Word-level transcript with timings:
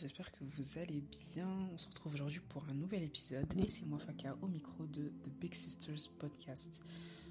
j'espère 0.00 0.30
que 0.30 0.44
vous 0.44 0.78
allez 0.78 1.00
bien. 1.00 1.48
On 1.72 1.78
se 1.78 1.86
retrouve 1.86 2.14
aujourd'hui 2.14 2.40
pour 2.48 2.64
un 2.68 2.74
nouvel 2.74 3.02
épisode 3.02 3.46
et 3.58 3.66
c'est 3.68 3.86
moi 3.86 3.98
Faka 3.98 4.36
au 4.42 4.46
micro 4.46 4.84
de 4.86 5.08
The 5.08 5.28
Big 5.40 5.54
Sisters 5.54 6.10
Podcast. 6.18 6.82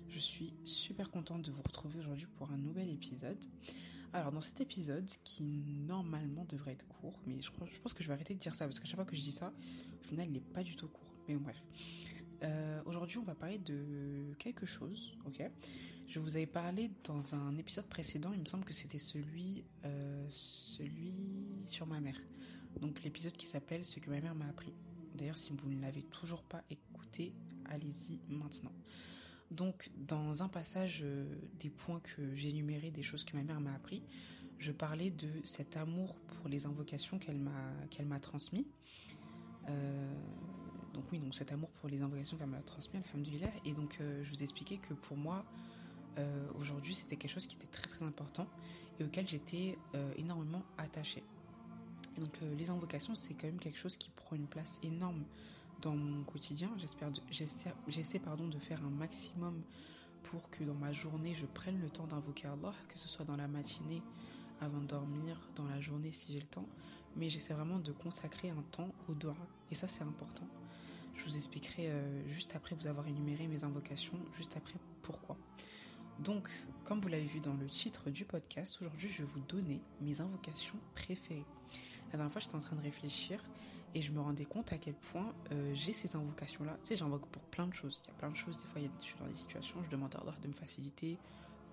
Je 0.07 0.19
suis 0.19 0.53
super 0.63 1.11
contente 1.11 1.43
de 1.43 1.51
vous 1.51 1.61
retrouver 1.61 1.99
aujourd'hui 1.99 2.27
pour 2.37 2.51
un 2.51 2.57
nouvel 2.57 2.89
épisode. 2.89 3.37
Alors 4.13 4.31
dans 4.31 4.41
cet 4.41 4.61
épisode 4.61 5.07
qui 5.23 5.75
normalement 5.85 6.45
devrait 6.45 6.71
être 6.71 6.87
court, 6.87 7.19
mais 7.27 7.39
je, 7.41 7.51
je 7.71 7.79
pense 7.79 7.93
que 7.93 8.01
je 8.01 8.07
vais 8.07 8.13
arrêter 8.13 8.33
de 8.33 8.39
dire 8.39 8.55
ça 8.55 8.65
parce 8.65 8.79
qu'à 8.79 8.85
chaque 8.85 8.95
fois 8.95 9.05
que 9.05 9.15
je 9.15 9.21
dis 9.21 9.31
ça, 9.31 9.53
au 10.01 10.03
final 10.03 10.27
il 10.27 10.31
n'est 10.31 10.39
pas 10.39 10.63
du 10.63 10.75
tout 10.75 10.87
court. 10.87 11.13
Mais 11.27 11.35
bon, 11.35 11.41
bref. 11.41 11.61
Euh, 12.43 12.81
aujourd'hui 12.85 13.19
on 13.19 13.23
va 13.23 13.35
parler 13.35 13.59
de 13.59 14.33
quelque 14.39 14.65
chose, 14.65 15.15
ok? 15.25 15.43
Je 16.07 16.19
vous 16.19 16.35
avais 16.35 16.45
parlé 16.45 16.91
dans 17.03 17.35
un 17.35 17.57
épisode 17.57 17.85
précédent, 17.87 18.31
il 18.33 18.39
me 18.39 18.45
semble 18.45 18.63
que 18.63 18.73
c'était 18.73 18.99
celui, 18.99 19.65
euh, 19.85 20.27
celui 20.31 21.63
sur 21.65 21.87
ma 21.87 21.99
mère. 21.99 22.17
Donc 22.81 23.03
l'épisode 23.03 23.33
qui 23.33 23.45
s'appelle 23.45 23.85
Ce 23.85 23.99
que 23.99 24.09
ma 24.09 24.19
mère 24.19 24.35
m'a 24.35 24.47
appris. 24.47 24.73
D'ailleurs 25.15 25.37
si 25.37 25.53
vous 25.53 25.69
ne 25.69 25.81
l'avez 25.81 26.03
toujours 26.03 26.43
pas 26.43 26.63
écouté, 26.69 27.33
allez-y 27.65 28.19
maintenant. 28.29 28.73
Donc, 29.51 29.89
dans 29.95 30.43
un 30.43 30.47
passage 30.47 31.01
euh, 31.03 31.25
des 31.59 31.69
points 31.69 31.99
que 31.99 32.35
j'ai 32.35 32.49
énumérés, 32.49 32.91
des 32.91 33.03
choses 33.03 33.23
que 33.23 33.37
ma 33.37 33.43
mère 33.43 33.61
m'a 33.61 33.73
appris, 33.73 34.03
je 34.57 34.71
parlais 34.71 35.11
de 35.11 35.29
cet 35.43 35.77
amour 35.77 36.15
pour 36.15 36.49
les 36.49 36.65
invocations 36.65 37.19
qu'elle 37.19 37.37
m'a 37.37 37.71
qu'elle 37.89 38.05
m'a 38.05 38.19
transmis. 38.19 38.65
Euh, 39.69 40.13
donc 40.93 41.03
oui, 41.11 41.19
donc 41.19 41.35
cet 41.35 41.51
amour 41.51 41.69
pour 41.71 41.89
les 41.89 42.01
invocations 42.01 42.37
qu'elle 42.37 42.47
m'a 42.47 42.61
transmis, 42.61 42.99
alhamdulillah. 43.13 43.51
Et 43.65 43.73
donc, 43.73 43.97
euh, 43.99 44.23
je 44.23 44.29
vous 44.29 44.43
expliquais 44.43 44.77
que 44.77 44.93
pour 44.93 45.17
moi, 45.17 45.45
aujourd'hui, 46.57 46.93
c'était 46.93 47.17
quelque 47.17 47.31
chose 47.31 47.45
qui 47.45 47.57
était 47.57 47.67
très 47.67 47.87
très 47.87 48.05
important 48.05 48.47
et 49.01 49.03
auquel 49.03 49.27
j'étais 49.27 49.77
énormément 50.15 50.63
attachée. 50.77 51.23
Et 52.17 52.21
donc, 52.21 52.37
les 52.57 52.69
invocations, 52.69 53.15
c'est 53.15 53.33
quand 53.33 53.47
même 53.47 53.59
quelque 53.59 53.77
chose 53.77 53.97
qui 53.97 54.09
prend 54.09 54.35
une 54.35 54.47
place 54.47 54.79
énorme 54.83 55.23
dans 55.81 55.95
mon 55.95 56.23
quotidien. 56.23 56.69
J'essaie 57.87 58.19
pardon 58.19 58.47
de 58.47 58.59
faire 58.59 58.83
un 58.83 58.89
maximum 58.89 59.61
pour 60.23 60.49
que 60.49 60.63
dans 60.63 60.73
ma 60.73 60.91
journée 60.91 61.35
je 61.35 61.45
prenne 61.45 61.79
le 61.79 61.89
temps 61.89 62.07
d'invoquer 62.07 62.47
Allah, 62.47 62.73
que 62.89 62.97
ce 62.97 63.07
soit 63.07 63.25
dans 63.25 63.35
la 63.35 63.47
matinée 63.47 64.01
avant 64.61 64.79
de 64.79 64.87
dormir, 64.87 65.37
dans 65.55 65.65
la 65.65 65.79
journée 65.79 66.11
si 66.11 66.33
j'ai 66.33 66.39
le 66.39 66.45
temps. 66.45 66.67
Mais 67.15 67.29
j'essaie 67.29 67.53
vraiment 67.53 67.79
de 67.79 67.91
consacrer 67.91 68.49
un 68.49 68.63
temps 68.71 68.89
au 69.07 69.13
dua 69.13 69.35
et 69.71 69.75
ça 69.75 69.87
c'est 69.87 70.03
important. 70.03 70.47
Je 71.15 71.23
vous 71.23 71.37
expliquerai 71.37 71.91
euh, 71.91 72.27
juste 72.27 72.55
après 72.55 72.75
vous 72.75 72.87
avoir 72.87 73.07
énuméré 73.07 73.47
mes 73.47 73.63
invocations, 73.63 74.17
juste 74.33 74.57
après 74.57 74.75
pourquoi. 75.01 75.37
Donc, 76.19 76.49
comme 76.83 76.99
vous 77.01 77.07
l'avez 77.07 77.25
vu 77.25 77.39
dans 77.39 77.53
le 77.53 77.67
titre 77.67 78.09
du 78.09 78.25
podcast, 78.25 78.77
aujourd'hui 78.81 79.09
je 79.09 79.19
vais 79.19 79.29
vous 79.29 79.41
donner 79.41 79.81
mes 80.01 80.21
invocations 80.21 80.77
préférées. 80.93 81.45
La 82.15 82.19
dernière 82.19 82.31
fois, 82.31 82.39
j'étais 82.39 82.55
en 82.55 82.59
train 82.59 82.77
de 82.77 82.81
réfléchir 82.81 83.43
et 83.93 84.01
je 84.01 84.13
me 84.13 84.21
rendais 84.21 84.45
compte 84.45 84.71
à 84.71 84.77
quel 84.77 84.93
point 84.93 85.33
euh, 85.51 85.73
j'ai 85.73 85.91
ces 85.91 86.15
invocations-là. 86.15 86.77
Tu 86.81 86.87
sais, 86.87 86.95
j'invoque 86.95 87.25
pour 87.25 87.41
plein 87.41 87.67
de 87.67 87.73
choses. 87.73 88.03
Il 88.05 88.07
y 88.07 88.11
a 88.11 88.13
plein 88.13 88.29
de 88.29 88.37
choses. 88.37 88.61
Des 88.61 88.67
fois, 88.67 88.81
je 88.81 89.05
suis 89.05 89.19
dans 89.19 89.27
des 89.27 89.35
situations, 89.35 89.83
je 89.83 89.89
demande 89.89 90.15
à 90.15 90.19
Allah 90.19 90.31
de 90.41 90.47
me 90.47 90.53
faciliter 90.53 91.17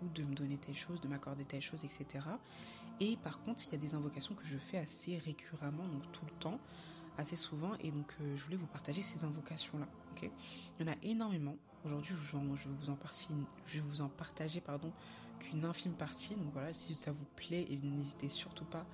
ou 0.02 0.08
de 0.08 0.24
me 0.24 0.34
donner 0.34 0.56
telle 0.56 0.74
chose, 0.74 1.00
de 1.00 1.06
m'accorder 1.06 1.44
telle 1.44 1.62
chose, 1.62 1.84
etc. 1.84 2.26
Et 2.98 3.16
par 3.18 3.40
contre, 3.42 3.62
il 3.68 3.72
y 3.72 3.74
a 3.76 3.78
des 3.78 3.94
invocations 3.94 4.34
que 4.34 4.44
je 4.44 4.56
fais 4.56 4.78
assez 4.78 5.16
récurremment, 5.18 5.86
donc 5.86 6.10
tout 6.10 6.24
le 6.24 6.32
temps, 6.40 6.58
assez 7.18 7.36
souvent. 7.36 7.76
Et 7.78 7.92
donc, 7.92 8.12
euh, 8.20 8.36
je 8.36 8.42
voulais 8.42 8.56
vous 8.56 8.66
partager 8.66 9.00
ces 9.00 9.22
invocations-là. 9.22 9.86
Il 10.22 10.84
y 10.84 10.90
en 10.90 10.92
a 10.92 10.96
énormément. 11.04 11.54
Aujourd'hui, 11.84 12.16
je, 12.16 12.36
vais 12.36 12.42
vous 12.42 12.90
en 12.90 12.98
je 13.68 13.80
vous 13.80 14.00
en 14.00 14.08
partager 14.08 14.60
qu'une 15.38 15.64
infime 15.64 15.92
partie. 15.92 16.34
Donc 16.34 16.52
voilà, 16.52 16.72
si 16.72 16.96
ça 16.96 17.12
vous 17.12 17.26
plaît, 17.36 17.64
n'hésitez 17.80 18.28
surtout 18.28 18.64
pas 18.64 18.84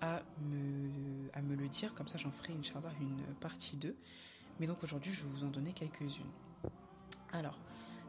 à 0.00 0.22
me, 0.42 1.30
à 1.32 1.42
me 1.42 1.54
le 1.54 1.68
dire, 1.68 1.94
comme 1.94 2.08
ça 2.08 2.18
j'en 2.18 2.30
ferai 2.30 2.52
Inch'Allah 2.52 2.92
une 3.00 3.34
partie 3.40 3.76
2. 3.76 3.94
Mais 4.60 4.66
donc 4.66 4.82
aujourd'hui 4.82 5.12
je 5.12 5.24
vais 5.24 5.30
vous 5.30 5.44
en 5.44 5.50
donner 5.50 5.72
quelques-unes. 5.72 6.30
Alors, 7.32 7.58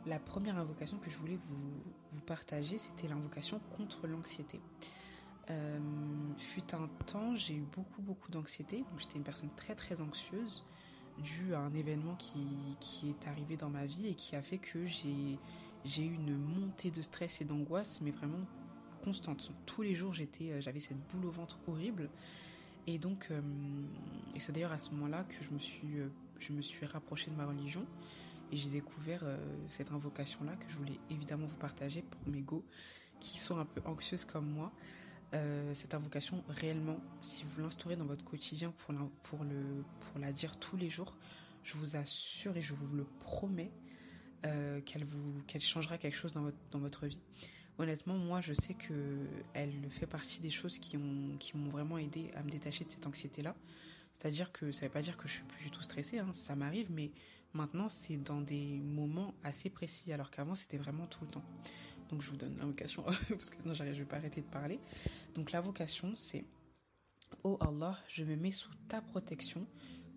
la 0.06 0.19
première 0.19 0.57
invocation 0.57 0.97
que 0.97 1.09
je 1.09 1.18
voulais 1.18 1.40
vous, 1.50 2.19
partager, 2.25 2.78
c'était 2.78 3.07
l'invocation 3.07 3.59
contre 3.75 4.07
l'anxiété. 4.07 4.59
Euh, 5.51 5.79
fut 6.38 6.73
un 6.73 6.88
temps, 7.06 7.35
j'ai 7.35 7.56
eu 7.56 7.66
beaucoup 7.75 8.02
beaucoup 8.02 8.31
d'anxiété, 8.31 8.78
donc 8.78 9.00
j'étais 9.00 9.17
une 9.17 9.23
personne 9.23 9.52
très 9.56 9.75
très 9.75 10.02
anxieuse 10.02 10.66
dû 11.19 11.53
à 11.53 11.59
un 11.59 11.73
événement 11.73 12.16
qui, 12.16 12.47
qui 12.79 13.09
est 13.09 13.28
arrivé 13.28 13.56
dans 13.56 13.69
ma 13.69 13.85
vie 13.85 14.07
et 14.07 14.16
qui 14.16 14.35
a 14.35 14.41
fait 14.41 14.57
que 14.57 14.85
j'ai 14.85 15.38
eu 15.97 16.13
une 16.13 16.35
montée 16.38 16.91
de 16.91 17.02
stress 17.02 17.41
et 17.41 17.46
d'angoisse, 17.46 18.02
mais 18.02 18.12
vraiment 18.12 18.46
constante. 19.05 19.51
Tous 19.67 19.83
les 19.83 19.93
jours, 19.93 20.13
j'étais, 20.13 20.51
euh, 20.51 20.61
j'avais 20.61 20.79
cette 20.79 20.97
boule 21.09 21.25
au 21.25 21.31
ventre 21.31 21.59
horrible. 21.67 22.09
Et 22.88 22.97
donc, 22.97 23.27
euh, 23.29 23.39
et 24.35 24.39
c'est 24.39 24.51
d'ailleurs 24.51 24.71
à 24.71 24.79
ce 24.79 24.89
moment-là 24.91 25.23
que 25.23 25.43
je 25.43 25.51
me 25.51 25.59
suis, 25.59 25.99
euh, 25.99 26.88
rapprochée 26.91 27.29
de 27.29 27.35
ma 27.35 27.45
religion 27.45 27.85
et 28.51 28.57
j'ai 28.57 28.69
découvert 28.69 29.23
cette 29.69 29.91
invocation-là 29.91 30.55
que 30.55 30.66
je 30.69 30.77
voulais 30.77 30.99
évidemment 31.09 31.47
vous 31.47 31.55
partager 31.55 32.03
pour 32.03 32.31
mes 32.31 32.41
go 32.41 32.63
qui 33.19 33.39
sont 33.39 33.57
un 33.57 33.66
peu 33.66 33.81
anxieuses 33.85 34.23
comme 34.23 34.47
moi. 34.47 34.71
cette 35.73 35.95
invocation, 35.95 36.43
réellement, 36.47 36.99
si 37.22 37.43
vous 37.43 37.61
l'instaurez 37.61 37.95
dans 37.95 38.05
votre 38.05 38.23
quotidien 38.23 38.72
pour 39.23 39.43
la, 40.19 40.31
dire 40.31 40.57
tous 40.57 40.77
les 40.77 40.91
jours, 40.91 41.17
je 41.63 41.75
vous 41.77 41.95
assure 41.95 42.55
et 42.55 42.61
je 42.61 42.75
vous 42.75 42.95
le 42.95 43.05
promets 43.22 43.72
qu'elle 44.85 45.05
vous 45.05 45.41
qu'elle 45.47 45.63
changera 45.63 45.97
quelque 45.97 46.16
chose 46.16 46.33
dans 46.33 46.79
votre 46.79 47.07
vie 47.07 47.19
honnêtement, 47.78 48.18
moi, 48.18 48.41
je 48.41 48.53
sais 48.53 48.74
que 48.74 49.28
elle 49.53 49.90
fait 49.91 50.08
partie 50.08 50.40
des 50.40 50.50
choses 50.50 50.80
qui 50.80 50.97
ont 50.97 51.38
qui 51.40 51.58
m'ont 51.58 51.69
vraiment 51.69 51.97
aidé 51.97 52.31
à 52.36 52.44
me 52.44 52.50
détacher 52.50 52.86
de 52.86 52.91
cette 52.91 53.08
anxiété-là. 53.08 53.56
C'est-à-dire 54.13 54.52
que 54.52 54.72
ça 54.72 54.81
ne 54.81 54.88
veut 54.88 54.94
pas 54.94 55.02
dire 55.02 55.18
que 55.18 55.28
je 55.28 55.34
suis 55.34 55.44
plus 55.44 55.66
du 55.66 55.72
tout 55.72 55.81
stressée, 55.81 56.19
hein, 56.19 56.31
ça 56.34 56.56
m'arrive, 56.56 56.90
mais 56.90 57.12
maintenant 57.53 57.90
c'est 57.90 58.18
dans 58.18 58.40
des 58.40 58.80
moments 58.80 59.34
assez 59.44 59.69
précis, 59.69 60.14
alors 60.14 60.31
qu'avant 60.31 60.56
c'était 60.56 60.78
vraiment 60.78 61.06
tout 61.08 61.25
le 61.25 61.31
temps. 61.31 61.44
Donc 62.09 62.22
je 62.22 62.30
vous 62.30 62.38
donne 62.38 62.58
l'invocation 62.58 63.03
parce 63.30 63.50
que 63.50 63.62
sinon 63.62 63.74
je 63.74 63.84
vais 63.84 64.06
pas 64.06 64.18
arrêter 64.18 64.41
de 64.41 64.47
parler. 64.47 64.80
Donc 65.34 65.52
l'invocation 65.52 66.14
c'est 66.16 66.46
Oh 67.44 67.58
Allah, 67.59 68.00
je 68.08 68.24
me 68.24 68.35
mets 68.35 68.52
sous 68.52 68.74
ta 68.88 69.02
protection 69.02 69.68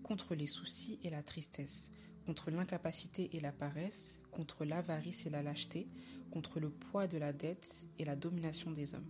contre 0.03 0.35
les 0.35 0.47
soucis 0.47 0.99
et 1.03 1.11
la 1.11 1.23
tristesse 1.23 1.91
contre 2.29 2.51
l'incapacité 2.51 3.31
et 3.33 3.41
la 3.41 3.53
paresse, 3.53 4.21
contre 4.33 4.67
l'avarice 4.67 5.25
et 5.25 5.31
la 5.31 5.43
lâcheté, 5.43 5.89
contre 6.31 6.61
le 6.61 6.69
poids 6.69 7.07
de 7.07 7.17
la 7.17 7.33
dette 7.33 7.87
et 7.99 8.05
la 8.05 8.17
domination 8.17 8.71
des 8.71 8.95
hommes. 8.95 9.09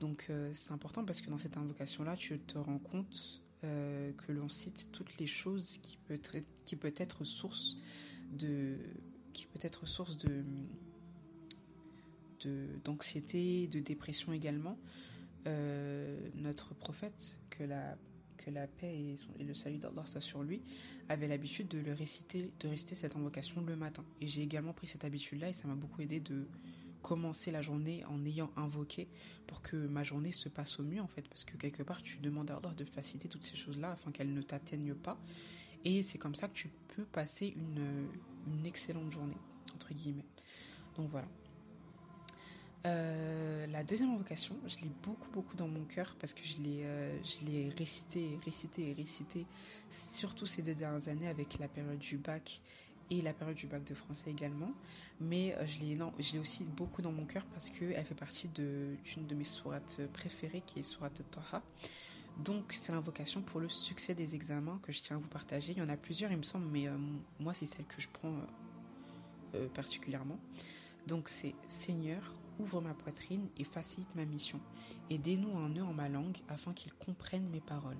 Donc 0.00 0.26
euh, 0.30 0.50
c'est 0.52 0.72
important 0.72 1.04
parce 1.04 1.20
que 1.20 1.30
dans 1.30 1.38
cette 1.38 1.56
invocation-là, 1.56 2.16
tu 2.16 2.40
te 2.40 2.58
rends 2.58 2.80
compte 2.80 3.40
euh, 3.62 4.10
que 4.14 4.32
l'on 4.32 4.48
cite 4.48 4.88
toutes 4.90 5.16
les 5.18 5.28
choses 5.28 5.78
qui 5.78 5.96
peut 5.96 6.18
qui 6.64 6.74
peut 6.74 6.92
être 6.96 7.24
source 7.24 7.76
de 8.32 8.78
qui 9.32 9.46
peut 9.46 9.60
être 9.62 9.86
source 9.86 10.18
de 10.18 10.42
d'anxiété, 12.84 13.68
de, 13.68 13.78
dépression 13.78 14.32
également. 14.32 14.76
Euh, 15.46 16.18
notre 16.34 16.74
prophète, 16.74 17.38
que 17.48 17.62
la 17.62 17.96
que 18.44 18.50
la 18.50 18.66
paix 18.66 18.94
et, 19.38 19.42
le 19.42 19.54
salut 19.54 19.78
d'Allah 19.78 20.04
soient 20.06 20.20
sur 20.20 20.42
lui, 20.42 20.60
avait 21.08 21.28
l'habitude 21.28 21.68
de 21.68 21.78
le 21.78 21.92
réciter, 21.92 22.50
de 22.60 22.68
réciter 22.68 22.94
cette 22.94 23.16
invocation 23.16 23.62
le 23.62 23.76
matin. 23.76 24.04
Et 24.20 24.28
j'ai 24.28 24.42
également 24.42 24.72
pris 24.72 24.86
cette 24.86 25.04
habitude-là 25.04 25.50
et 25.50 25.52
ça 25.52 25.66
m'a 25.68 25.74
beaucoup 25.74 26.02
aidé 26.02 26.20
de 26.20 26.46
commencer 27.02 27.50
la 27.50 27.60
journée 27.60 28.04
en 28.06 28.24
ayant 28.24 28.50
invoqué 28.56 29.08
pour 29.46 29.60
que 29.60 29.76
ma 29.76 30.04
journée 30.04 30.32
se 30.32 30.48
passe 30.48 30.80
au 30.80 30.82
mieux 30.82 31.02
en 31.02 31.06
fait 31.06 31.28
parce 31.28 31.44
que 31.44 31.54
quelque 31.58 31.82
part 31.82 32.02
tu 32.02 32.16
demandes 32.16 32.50
à 32.50 32.56
Allah 32.56 32.72
de 32.74 32.84
faciliter 32.86 33.28
toutes 33.28 33.44
ces 33.44 33.56
choses-là 33.56 33.90
afin 33.90 34.10
qu'elles 34.10 34.32
ne 34.32 34.40
t'atteignent 34.40 34.94
pas 34.94 35.20
et 35.84 36.02
c'est 36.02 36.16
comme 36.16 36.34
ça 36.34 36.48
que 36.48 36.54
tu 36.54 36.70
peux 36.96 37.04
passer 37.04 37.54
une, 37.58 38.08
une 38.46 38.64
excellente 38.64 39.12
journée 39.12 39.36
entre 39.74 39.92
guillemets. 39.92 40.24
Donc 40.96 41.10
voilà. 41.10 41.28
Euh, 42.86 43.66
la 43.68 43.82
deuxième 43.82 44.10
invocation, 44.10 44.56
je 44.66 44.76
l'ai 44.82 44.90
beaucoup 45.02 45.30
beaucoup 45.32 45.56
dans 45.56 45.68
mon 45.68 45.84
cœur 45.84 46.16
parce 46.20 46.34
que 46.34 46.42
je 46.44 46.62
l'ai 46.62 46.84
euh, 46.84 47.16
je 47.24 47.46
l'ai 47.46 47.70
récité, 47.78 48.38
récité 48.44 48.90
et 48.90 48.92
récité 48.92 49.46
surtout 49.88 50.44
ces 50.44 50.60
deux 50.60 50.74
dernières 50.74 51.08
années 51.08 51.28
avec 51.28 51.58
la 51.58 51.68
période 51.68 51.98
du 51.98 52.18
bac 52.18 52.60
et 53.10 53.22
la 53.22 53.32
période 53.32 53.56
du 53.56 53.66
bac 53.66 53.84
de 53.84 53.94
français 53.94 54.30
également. 54.30 54.72
Mais 55.18 55.54
euh, 55.54 55.66
je 55.66 55.78
l'ai 55.78 55.94
non, 55.94 56.12
je 56.18 56.32
l'ai 56.34 56.38
aussi 56.38 56.64
beaucoup 56.64 57.00
dans 57.00 57.12
mon 57.12 57.24
cœur 57.24 57.46
parce 57.46 57.70
que 57.70 57.86
elle 57.86 58.04
fait 58.04 58.14
partie 58.14 58.48
d'une 58.48 59.26
de 59.26 59.34
mes 59.34 59.44
sourates 59.44 60.00
préférées 60.12 60.62
qui 60.66 60.80
est 60.80 60.84
sourate 60.84 61.22
Taha. 61.30 61.62
Donc 62.44 62.72
c'est 62.74 62.92
l'invocation 62.92 63.40
pour 63.40 63.60
le 63.60 63.70
succès 63.70 64.14
des 64.14 64.34
examens 64.34 64.78
que 64.82 64.92
je 64.92 65.00
tiens 65.00 65.16
à 65.16 65.18
vous 65.20 65.28
partager. 65.28 65.72
Il 65.72 65.78
y 65.78 65.82
en 65.82 65.88
a 65.88 65.96
plusieurs 65.96 66.30
il 66.32 66.36
me 66.36 66.42
semble, 66.42 66.66
mais 66.66 66.86
moi 67.38 67.54
c'est 67.54 67.66
celle 67.66 67.86
que 67.86 68.00
je 68.02 68.08
prends 68.08 68.34
particulièrement. 69.72 70.38
Donc 71.06 71.28
c'est 71.28 71.54
Seigneur, 71.68 72.34
ouvre 72.58 72.80
ma 72.80 72.94
poitrine 72.94 73.48
et 73.58 73.64
facilite 73.64 74.14
ma 74.14 74.24
mission. 74.24 74.60
Et 75.10 75.18
dénoue 75.18 75.56
un 75.58 75.68
nœud 75.68 75.84
en 75.84 75.92
ma 75.92 76.08
langue 76.08 76.38
afin 76.48 76.72
qu'il 76.72 76.92
comprenne 76.94 77.48
mes 77.50 77.60
paroles. 77.60 77.98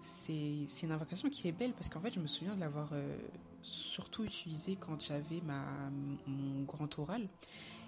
C'est 0.00 0.66
une 0.82 0.92
invocation 0.92 1.30
qui 1.30 1.48
est 1.48 1.52
belle 1.52 1.72
parce 1.72 1.88
qu'en 1.88 2.00
fait, 2.00 2.12
je 2.12 2.20
me 2.20 2.26
souviens 2.26 2.54
de 2.54 2.60
l'avoir 2.60 2.90
euh, 2.92 3.16
surtout 3.62 4.24
utilisée 4.24 4.76
quand 4.76 5.00
j'avais 5.00 5.40
mon 6.26 6.62
grand 6.64 6.98
oral. 6.98 7.26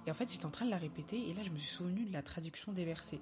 Et 0.06 0.10
en 0.10 0.14
fait, 0.14 0.30
j'étais 0.30 0.46
en 0.46 0.50
train 0.50 0.64
de 0.64 0.70
la 0.70 0.78
répéter 0.78 1.28
et 1.28 1.34
là, 1.34 1.42
je 1.42 1.50
me 1.50 1.58
suis 1.58 1.74
souvenu 1.74 2.04
de 2.04 2.12
la 2.12 2.22
traduction 2.22 2.72
des 2.72 2.84
versets. 2.84 3.20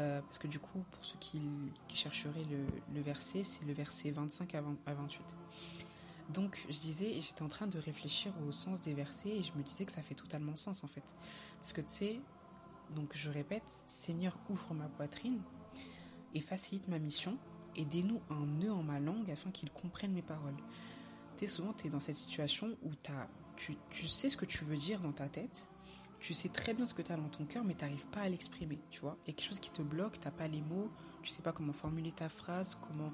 euh, 0.00 0.20
parce 0.20 0.38
que 0.38 0.46
du 0.46 0.58
coup, 0.58 0.84
pour 0.92 1.04
ceux 1.04 1.18
qui, 1.18 1.40
chercheraient 1.94 2.46
le, 2.94 3.00
verset, 3.02 3.42
c'est 3.44 3.64
le 3.64 3.72
verset 3.72 4.10
25 4.10 4.54
à, 4.54 4.62
28. 4.62 5.20
Donc, 6.28 6.64
je 6.68 6.78
disais, 6.78 7.20
j'étais 7.20 7.42
en 7.42 7.48
train 7.48 7.66
de 7.66 7.78
réfléchir 7.78 8.32
au 8.46 8.52
sens 8.52 8.80
des 8.80 8.92
versets 8.92 9.30
et 9.30 9.42
je 9.42 9.52
me 9.56 9.62
disais 9.62 9.84
que 9.84 9.92
ça 9.92 10.02
fait 10.02 10.14
totalement 10.14 10.56
sens 10.56 10.84
en 10.84 10.88
fait. 10.88 11.04
Parce 11.56 11.72
que 11.72 11.80
tu 11.80 11.88
sais, 11.88 12.20
donc 12.94 13.10
je 13.14 13.30
répète, 13.30 13.64
Seigneur, 13.86 14.36
ouvre 14.50 14.74
ma 14.74 14.88
poitrine 14.88 15.40
et 16.34 16.40
facilite 16.40 16.88
ma 16.88 16.98
mission 16.98 17.38
et 17.76 17.84
dénoue 17.84 18.20
un 18.30 18.44
nœud 18.46 18.72
en 18.72 18.82
ma 18.82 19.00
langue 19.00 19.30
afin 19.30 19.50
qu'il 19.50 19.70
comprenne 19.70 20.12
mes 20.12 20.22
paroles. 20.22 20.56
Tu 21.36 21.46
sais, 21.46 21.54
souvent, 21.54 21.72
tu 21.72 21.86
es 21.86 21.90
dans 21.90 22.00
cette 22.00 22.16
situation 22.16 22.76
où 22.82 22.90
tu, 23.56 23.76
tu 23.90 24.08
sais 24.08 24.28
ce 24.28 24.36
que 24.36 24.44
tu 24.44 24.64
veux 24.64 24.76
dire 24.76 25.00
dans 25.00 25.12
ta 25.12 25.28
tête, 25.28 25.66
tu 26.20 26.34
sais 26.34 26.48
très 26.48 26.74
bien 26.74 26.84
ce 26.84 26.94
que 26.94 27.02
tu 27.02 27.12
as 27.12 27.16
dans 27.16 27.28
ton 27.28 27.44
cœur, 27.44 27.64
mais 27.64 27.74
tu 27.74 27.84
n'arrives 27.84 28.06
pas 28.08 28.22
à 28.22 28.28
l'exprimer, 28.28 28.78
tu 28.90 29.00
vois. 29.00 29.16
Il 29.24 29.28
y 29.28 29.30
a 29.30 29.34
quelque 29.34 29.48
chose 29.48 29.60
qui 29.60 29.70
te 29.70 29.82
bloque, 29.82 30.20
tu 30.20 30.30
pas 30.30 30.48
les 30.48 30.62
mots, 30.62 30.90
tu 31.22 31.30
sais 31.30 31.42
pas 31.42 31.52
comment 31.52 31.72
formuler 31.72 32.12
ta 32.12 32.28
phrase, 32.28 32.74
comment, 32.74 33.12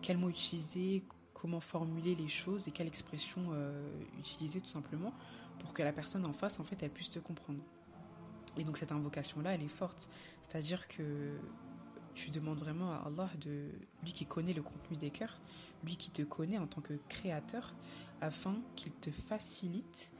quel 0.00 0.16
mot 0.16 0.30
utiliser, 0.30 1.04
comment 1.40 1.60
formuler 1.60 2.14
les 2.14 2.28
choses 2.28 2.68
et 2.68 2.70
quelle 2.70 2.86
expression 2.86 3.40
euh, 3.52 3.88
utiliser 4.18 4.60
tout 4.60 4.68
simplement 4.68 5.12
pour 5.58 5.72
que 5.72 5.82
la 5.82 5.92
personne 5.92 6.26
en 6.26 6.32
face, 6.34 6.60
en 6.60 6.64
fait, 6.64 6.82
elle 6.82 6.90
puisse 6.90 7.08
te 7.08 7.18
comprendre. 7.18 7.60
Et 8.58 8.64
donc 8.64 8.76
cette 8.76 8.92
invocation-là, 8.92 9.54
elle 9.54 9.62
est 9.62 9.68
forte. 9.68 10.10
C'est-à-dire 10.42 10.86
que 10.88 11.38
tu 12.14 12.30
demandes 12.30 12.58
vraiment 12.58 12.92
à 12.92 13.04
Allah, 13.06 13.30
de, 13.40 13.70
lui 14.02 14.12
qui 14.12 14.26
connaît 14.26 14.52
le 14.52 14.62
contenu 14.62 14.98
des 14.98 15.10
cœurs, 15.10 15.40
lui 15.82 15.96
qui 15.96 16.10
te 16.10 16.22
connaît 16.22 16.58
en 16.58 16.66
tant 16.66 16.82
que 16.82 16.94
créateur, 17.08 17.74
afin 18.20 18.56
qu'il 18.76 18.92
te 18.92 19.10
facilite 19.10 20.12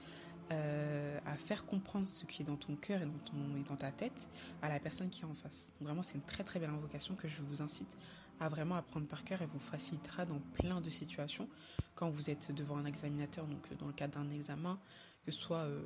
euh, 0.52 1.18
à 1.26 1.36
faire 1.36 1.64
comprendre 1.64 2.06
ce 2.06 2.24
qui 2.24 2.42
est 2.42 2.44
dans 2.44 2.56
ton 2.56 2.74
cœur 2.74 3.02
et 3.02 3.06
dans, 3.06 3.18
ton, 3.18 3.56
et 3.56 3.62
dans 3.62 3.76
ta 3.76 3.92
tête 3.92 4.28
à 4.62 4.68
la 4.68 4.80
personne 4.80 5.08
qui 5.08 5.22
est 5.22 5.26
en 5.26 5.34
face. 5.34 5.72
Vraiment, 5.80 6.02
c'est 6.02 6.16
une 6.16 6.24
très 6.24 6.42
très 6.42 6.58
belle 6.58 6.70
invocation 6.70 7.14
que 7.14 7.28
je 7.28 7.40
vous 7.42 7.62
incite 7.62 7.96
à 8.40 8.48
vraiment 8.48 8.74
apprendre 8.74 9.06
par 9.06 9.22
cœur 9.22 9.42
et 9.42 9.46
vous 9.46 9.60
facilitera 9.60 10.26
dans 10.26 10.40
plein 10.54 10.80
de 10.80 10.90
situations 10.90 11.48
quand 11.94 12.10
vous 12.10 12.30
êtes 12.30 12.52
devant 12.52 12.78
un 12.78 12.84
examinateur, 12.84 13.46
donc 13.46 13.72
dans 13.78 13.86
le 13.86 13.92
cadre 13.92 14.18
d'un 14.18 14.30
examen, 14.30 14.80
que 15.24 15.30
ce 15.30 15.38
soit 15.38 15.58
euh, 15.58 15.82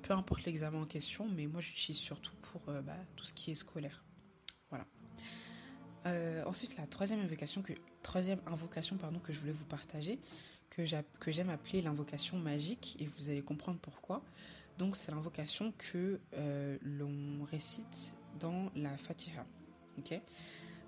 peu 0.00 0.14
importe 0.14 0.44
l'examen 0.44 0.80
en 0.80 0.86
question, 0.86 1.28
mais 1.28 1.46
moi 1.46 1.60
j'utilise 1.60 2.00
surtout 2.00 2.34
pour 2.40 2.62
euh, 2.68 2.80
bah, 2.80 2.96
tout 3.16 3.26
ce 3.26 3.34
qui 3.34 3.50
est 3.50 3.56
scolaire. 3.56 4.04
Voilà. 4.70 4.86
ensuite, 6.46 6.76
la 6.78 6.86
troisième 6.86 7.20
invocation 7.20 7.60
que 7.60 7.74
troisième 8.02 8.40
invocation 8.46 8.96
pardon 8.96 9.18
que 9.18 9.32
je 9.32 9.40
voulais 9.40 9.52
vous 9.52 9.64
partager, 9.66 10.18
que 11.20 11.30
j'aime 11.32 11.50
appeler 11.50 11.82
l'invocation 11.82 12.38
magique, 12.38 12.96
et 13.00 13.06
vous 13.06 13.30
allez 13.30 13.42
comprendre 13.42 13.78
pourquoi. 13.80 14.22
Donc 14.78 14.96
c'est 14.96 15.10
l'invocation 15.10 15.72
que 15.76 16.20
euh, 16.34 16.78
l'on 16.82 17.44
récite 17.44 18.14
dans 18.38 18.70
la 18.76 18.96
Fatiha. 18.96 19.44
ok? 19.98 20.20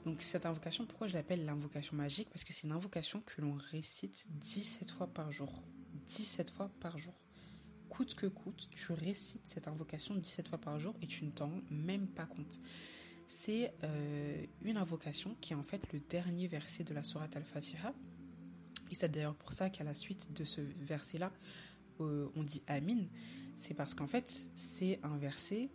Donc 0.07 0.23
cette 0.23 0.47
invocation, 0.47 0.87
pourquoi 0.87 1.09
je 1.09 1.15
l'appelle 1.15 1.45
l'invocation 1.45 1.97
magique? 1.97 2.29
Parce 2.31 2.45
que 2.45 2.53
c'est 2.53 2.67
une 2.67 2.73
invocation 2.73 3.21
que 3.21 3.43
l'on 3.43 3.55
récite 3.55 4.27
17 4.31 4.91
fois 4.93 5.09
par 5.09 5.33
jour. 5.33 5.51
17 6.07 6.51
fois 6.51 6.71
par 6.81 6.99
jour. 6.99 7.15
Coûte 7.89 8.15
que 8.15 8.27
coûte, 8.27 8.69
tu 8.71 8.93
récites 8.93 9.49
cette 9.49 9.67
invocation 9.69 10.15
17 10.15 10.49
fois 10.49 10.59
par 10.59 10.79
jour 10.79 10.95
et 11.03 11.07
tu 11.07 11.25
ne 11.25 11.31
t'en 11.31 11.47
rends 11.47 11.61
même 11.71 12.07
pas 12.07 12.25
compte. 12.25 12.61
C'est 13.27 13.75
euh, 13.85 14.47
une 14.63 14.77
invocation 14.77 15.37
qui 15.41 15.53
est 15.53 15.57
en 15.57 15.63
fait 15.63 15.93
le 15.93 16.01
dernier 16.01 16.49
verset 16.49 16.85
de 16.85 16.95
la 16.95 17.03
Sourate 17.03 17.37
al-Fatiha 17.37 17.93
et 18.91 18.95
c'est 18.95 19.09
d'ailleurs 19.09 19.35
pour 19.35 19.53
ça 19.53 19.71
qu'à 19.71 19.85
la 19.85 19.95
suite 19.95 20.33
de 20.33 20.45
ce 20.45 20.61
verset-là, 20.81 21.33
euh, 22.01 22.29
on 22.37 22.43
dit 22.43 22.63
Amin. 22.67 23.05
C'est 23.57 23.75
parce 23.75 23.95
qu'en 23.95 24.07
fait, 24.07 24.49
c'est 24.55 24.99
un 25.03 25.19
verset 25.19 25.71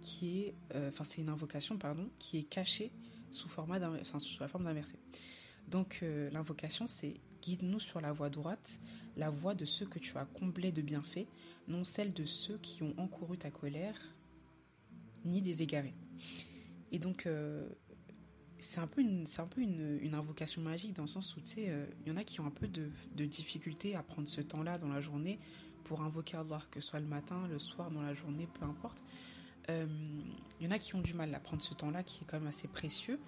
qui 0.00 0.40
est, 0.40 0.54
euh, 0.74 0.88
enfin, 0.88 1.04
c'est 1.04 1.20
une 1.20 1.28
invocation, 1.28 1.76
pardon, 1.76 2.08
qui 2.18 2.38
est 2.38 2.42
cachée 2.44 2.92
sous, 3.30 3.48
format 3.48 3.78
sous 4.18 4.40
la 4.40 4.48
forme 4.48 4.64
d'un 4.64 4.72
verset. 4.72 4.98
Donc, 5.68 6.00
euh, 6.02 6.30
l'invocation, 6.30 6.86
c'est 6.86 7.14
Guide-nous 7.42 7.80
sur 7.80 8.00
la 8.00 8.12
voie 8.12 8.30
droite, 8.30 8.80
la 9.16 9.30
voie 9.30 9.54
de 9.54 9.64
ceux 9.64 9.86
que 9.86 9.98
tu 9.98 10.16
as 10.16 10.24
comblés 10.24 10.72
de 10.72 10.82
bienfaits, 10.82 11.26
non 11.68 11.84
celle 11.84 12.12
de 12.12 12.24
ceux 12.24 12.58
qui 12.58 12.82
ont 12.82 12.94
encouru 12.96 13.38
ta 13.38 13.50
colère, 13.50 13.94
ni 15.24 15.42
des 15.42 15.62
égarés. 15.62 15.94
Et 16.90 16.98
donc, 16.98 17.28
c'est 18.58 18.80
un 18.80 18.86
peu 18.86 19.00
une 19.00 19.26
c'est 19.26 19.40
un 19.40 19.46
peu 19.46 19.60
une, 19.60 20.14
invocation 20.14 20.62
magique 20.62 20.94
dans 20.94 21.02
le 21.02 21.08
sens 21.08 21.36
où 21.36 21.40
tu 21.40 21.46
sais 21.46 21.62
il 21.64 21.70
euh, 21.70 21.86
y 22.06 22.10
en 22.10 22.16
a 22.16 22.24
qui 22.24 22.40
ont 22.40 22.46
un 22.46 22.50
peu 22.50 22.66
de, 22.66 22.90
de 23.14 23.24
difficulté 23.24 23.96
à 23.96 24.02
prendre 24.02 24.28
ce 24.28 24.40
temps-là 24.40 24.78
dans 24.78 24.88
la 24.88 25.00
journée 25.00 25.38
pour 25.84 26.02
invoquer 26.02 26.36
Allah 26.36 26.62
que 26.70 26.80
ce 26.80 26.88
soit 26.88 27.00
le 27.00 27.06
matin 27.06 27.46
le 27.48 27.58
soir 27.58 27.90
dans 27.90 28.02
la 28.02 28.14
journée 28.14 28.48
peu 28.58 28.64
importe. 28.64 29.02
Il 29.68 29.74
euh, 29.74 29.86
y 30.60 30.66
en 30.66 30.70
a 30.70 30.78
qui 30.78 30.94
ont 30.94 31.00
du 31.00 31.14
mal 31.14 31.34
à 31.34 31.40
prendre 31.40 31.62
ce 31.62 31.74
temps-là 31.74 32.02
qui 32.02 32.22
est 32.22 32.26
quand 32.26 32.38
même 32.38 32.48
assez 32.48 32.68
précieux 32.68 33.18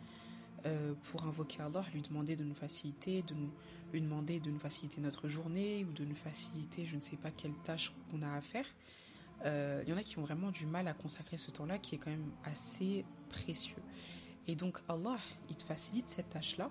euh, 0.67 0.95
pour 1.03 1.25
invoquer 1.25 1.63
Allah 1.63 1.85
lui 1.93 2.03
demander 2.03 2.37
de 2.37 2.45
nous 2.45 2.55
faciliter 2.55 3.23
de 3.23 3.35
nous 3.35 3.51
lui 3.93 4.01
demander 4.03 4.39
de 4.39 4.51
nous 4.51 4.59
faciliter 4.59 5.01
notre 5.01 5.29
journée 5.29 5.85
ou 5.85 5.93
de 5.93 6.05
nous 6.05 6.17
faciliter 6.17 6.87
je 6.87 6.97
ne 6.97 7.01
sais 7.01 7.17
pas 7.17 7.31
quelle 7.31 7.55
tâche 7.65 7.93
qu'on 8.11 8.23
a 8.23 8.33
à 8.33 8.41
faire. 8.41 8.67
Il 9.45 9.89
y 9.89 9.93
en 9.93 9.97
a 9.97 10.03
qui 10.03 10.19
ont 10.19 10.23
vraiment 10.23 10.51
du 10.51 10.67
mal 10.67 10.89
à 10.89 10.95
consacrer 10.95 11.37
ce 11.37 11.53
temps-là 11.53 11.79
qui 11.79 11.95
est 11.95 11.99
quand 11.99 12.11
même 12.11 12.33
assez 12.45 13.05
précieux 13.29 13.81
et 14.49 14.57
donc 14.57 14.79
Allah, 14.89 15.19
il 15.51 15.57
te 15.57 15.63
facilite 15.63 16.09
cette 16.09 16.31
tâche-là 16.31 16.71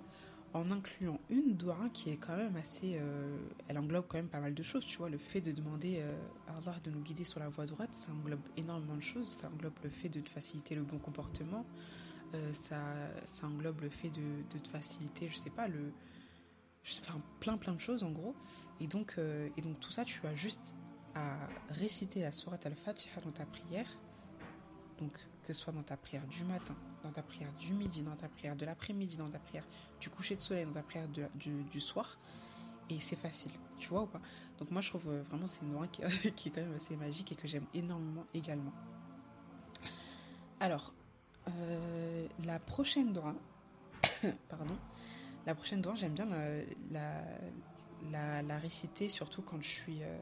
en 0.54 0.72
incluant 0.72 1.20
une 1.30 1.56
doua 1.56 1.90
qui 1.94 2.10
est 2.10 2.18
quand 2.18 2.36
même 2.36 2.56
assez... 2.56 2.98
Euh, 3.00 3.38
elle 3.68 3.78
englobe 3.78 4.06
quand 4.08 4.18
même 4.18 4.30
pas 4.30 4.40
mal 4.40 4.56
de 4.56 4.64
choses, 4.64 4.84
tu 4.84 4.98
vois. 4.98 5.10
Le 5.10 5.20
fait 5.20 5.42
de 5.42 5.52
demander 5.52 6.00
euh, 6.00 6.18
à 6.48 6.58
Allah 6.58 6.80
de 6.84 6.90
nous 6.90 7.02
guider 7.02 7.24
sur 7.24 7.40
la 7.40 7.50
voie 7.50 7.68
droite, 7.68 7.94
ça 7.94 8.12
englobe 8.12 8.42
énormément 8.58 8.96
de 8.96 9.02
choses. 9.02 9.30
Ça 9.30 9.48
englobe 9.50 9.76
le 9.84 9.92
fait 9.92 10.10
de 10.10 10.20
te 10.22 10.30
faciliter 10.30 10.74
le 10.74 10.82
bon 10.82 10.98
comportement. 10.98 11.66
Euh, 12.34 12.52
ça, 12.54 12.82
ça 13.26 13.46
englobe 13.46 13.82
le 13.82 13.90
fait 13.90 14.10
de, 14.10 14.44
de, 14.52 14.58
te 14.58 14.68
faciliter, 14.68 15.30
je 15.30 15.38
sais 15.38 15.52
pas, 15.52 15.68
le... 15.68 15.92
Enfin, 17.02 17.22
plein 17.40 17.58
plein 17.58 17.74
de 17.74 17.80
choses 17.80 18.04
en 18.04 18.12
gros. 18.12 18.36
Et 18.80 18.88
donc, 18.88 19.18
et 19.58 19.62
donc 19.62 19.80
tout 19.80 19.92
ça, 19.92 20.06
tu 20.06 20.26
as 20.26 20.36
juste 20.36 20.76
à 21.16 21.36
réciter 21.70 22.22
la 22.22 22.32
sourate 22.32 22.66
al-Fatiha 22.66 23.20
dans 23.22 23.32
ta 23.32 23.46
prière. 23.46 23.88
Donc 24.98 25.14
que 25.48 25.54
ce 25.54 25.62
soit 25.62 25.72
dans 25.72 25.84
ta 25.84 25.96
prière 25.96 26.28
du 26.28 26.44
matin, 26.44 26.76
dans 27.04 27.12
ta 27.12 27.24
prière 27.24 27.54
du 27.54 27.72
midi, 27.72 28.02
dans 28.02 28.18
ta 28.18 28.28
prière 28.28 28.58
de 28.58 28.66
l'après-midi, 28.66 29.16
dans 29.16 29.30
ta 29.30 29.40
prière 29.40 29.64
du 30.02 30.10
coucher 30.10 30.36
de 30.36 30.42
soleil, 30.42 30.66
dans 30.66 30.74
ta 30.74 30.84
prière 30.84 31.08
du, 31.08 31.80
soir. 31.80 32.18
Et 32.90 33.00
c'est 33.00 33.16
facile, 33.16 33.52
tu 33.80 33.88
vois 33.88 34.02
ou 34.02 34.08
pas? 34.08 34.20
Donc 34.60 34.72
moi 34.72 34.82
je 34.82 34.90
trouve 34.90 35.08
euh, 35.08 35.22
vraiment 35.24 35.48
c'est 35.48 35.62
une 35.62 35.72
loi 35.72 35.88
qui, 35.88 36.02
est 36.02 36.52
quand 36.52 36.62
même 36.62 36.76
assez 36.76 36.98
magique 36.98 37.32
et 37.32 37.36
que 37.36 37.48
j'aime 37.48 37.66
énormément 37.74 38.26
également. 38.34 38.74
Alors, 40.60 40.94
euh, 41.48 42.28
la 42.44 42.60
prochaine 42.60 43.14
droit, 43.14 43.36
pardon, 44.50 44.76
la 45.46 45.56
prochaine 45.56 45.80
droit, 45.80 45.96
j'aime 45.96 46.14
bien 46.14 46.28
la, 46.92 48.42
la, 48.42 48.58
réciter, 48.58 49.08
surtout 49.08 49.44
quand 49.44 49.62
je 49.62 49.70
suis 49.70 50.04
euh, 50.04 50.18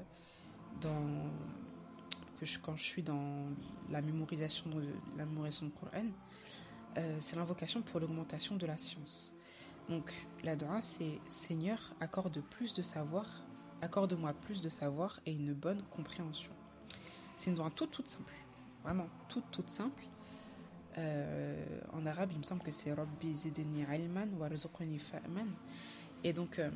dans 0.81 1.31
que 2.39 2.45
quand 2.61 2.77
je 2.77 2.83
suis 2.83 3.03
dans 3.03 3.47
la 3.89 4.01
mémorisation 4.01 4.69
de 4.69 4.85
la 5.17 5.25
mémorisation 5.25 5.67
de 5.67 5.71
Coran, 5.71 6.07
euh, 6.97 7.17
c'est 7.19 7.35
l'invocation 7.35 7.81
pour 7.81 7.99
l'augmentation 7.99 8.55
de 8.55 8.65
la 8.65 8.77
science. 8.77 9.33
Donc 9.89 10.11
la 10.43 10.55
dua 10.55 10.81
c'est 10.81 11.19
Seigneur, 11.29 11.79
accorde 11.99 12.41
plus 12.41 12.73
de 12.73 12.81
savoir, 12.81 13.25
accorde-moi 13.81 14.33
plus 14.33 14.61
de 14.61 14.69
savoir 14.69 15.19
et 15.25 15.33
une 15.33 15.53
bonne 15.53 15.81
compréhension. 15.83 16.51
C'est 17.37 17.49
une 17.49 17.55
dua 17.55 17.69
toute 17.69 17.91
toute 17.91 18.07
simple, 18.07 18.33
vraiment 18.83 19.07
toute 19.27 19.49
toute 19.51 19.69
simple. 19.69 20.03
Euh, 20.97 21.81
en 21.91 22.05
arabe, 22.05 22.29
il 22.31 22.37
me 22.37 22.43
semble 22.43 22.63
que 22.63 22.71
c'est 22.71 22.93
Rabbi 22.93 23.33
zidni 23.33 23.81
ilman 23.81 24.29
wa 24.39 24.49
fa'man. 24.49 25.49
Et 26.23 26.31
donc 26.33 26.57
euh, 26.59 26.71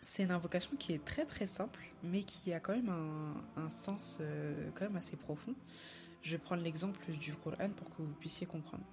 c'est 0.00 0.22
une 0.22 0.30
invocation 0.30 0.76
qui 0.76 0.92
est 0.92 1.04
très 1.04 1.24
très 1.24 1.46
simple, 1.46 1.80
mais 2.02 2.22
qui 2.22 2.52
a 2.52 2.60
quand 2.60 2.74
même 2.74 2.90
un, 3.56 3.70
sens 3.70 4.18
euh, 4.20 4.70
quand 4.74 4.84
même 4.86 4.96
assez 4.96 5.16
profond. 5.16 5.54
Je 6.22 6.32
vais 6.32 6.38
prendre 6.38 6.62
l'exemple 6.62 7.00
du 7.12 7.34
Coran 7.34 7.70
pour 7.70 7.90
que 7.90 8.02
vous 8.02 8.14
puissiez 8.20 8.46
comprendre. 8.46 8.84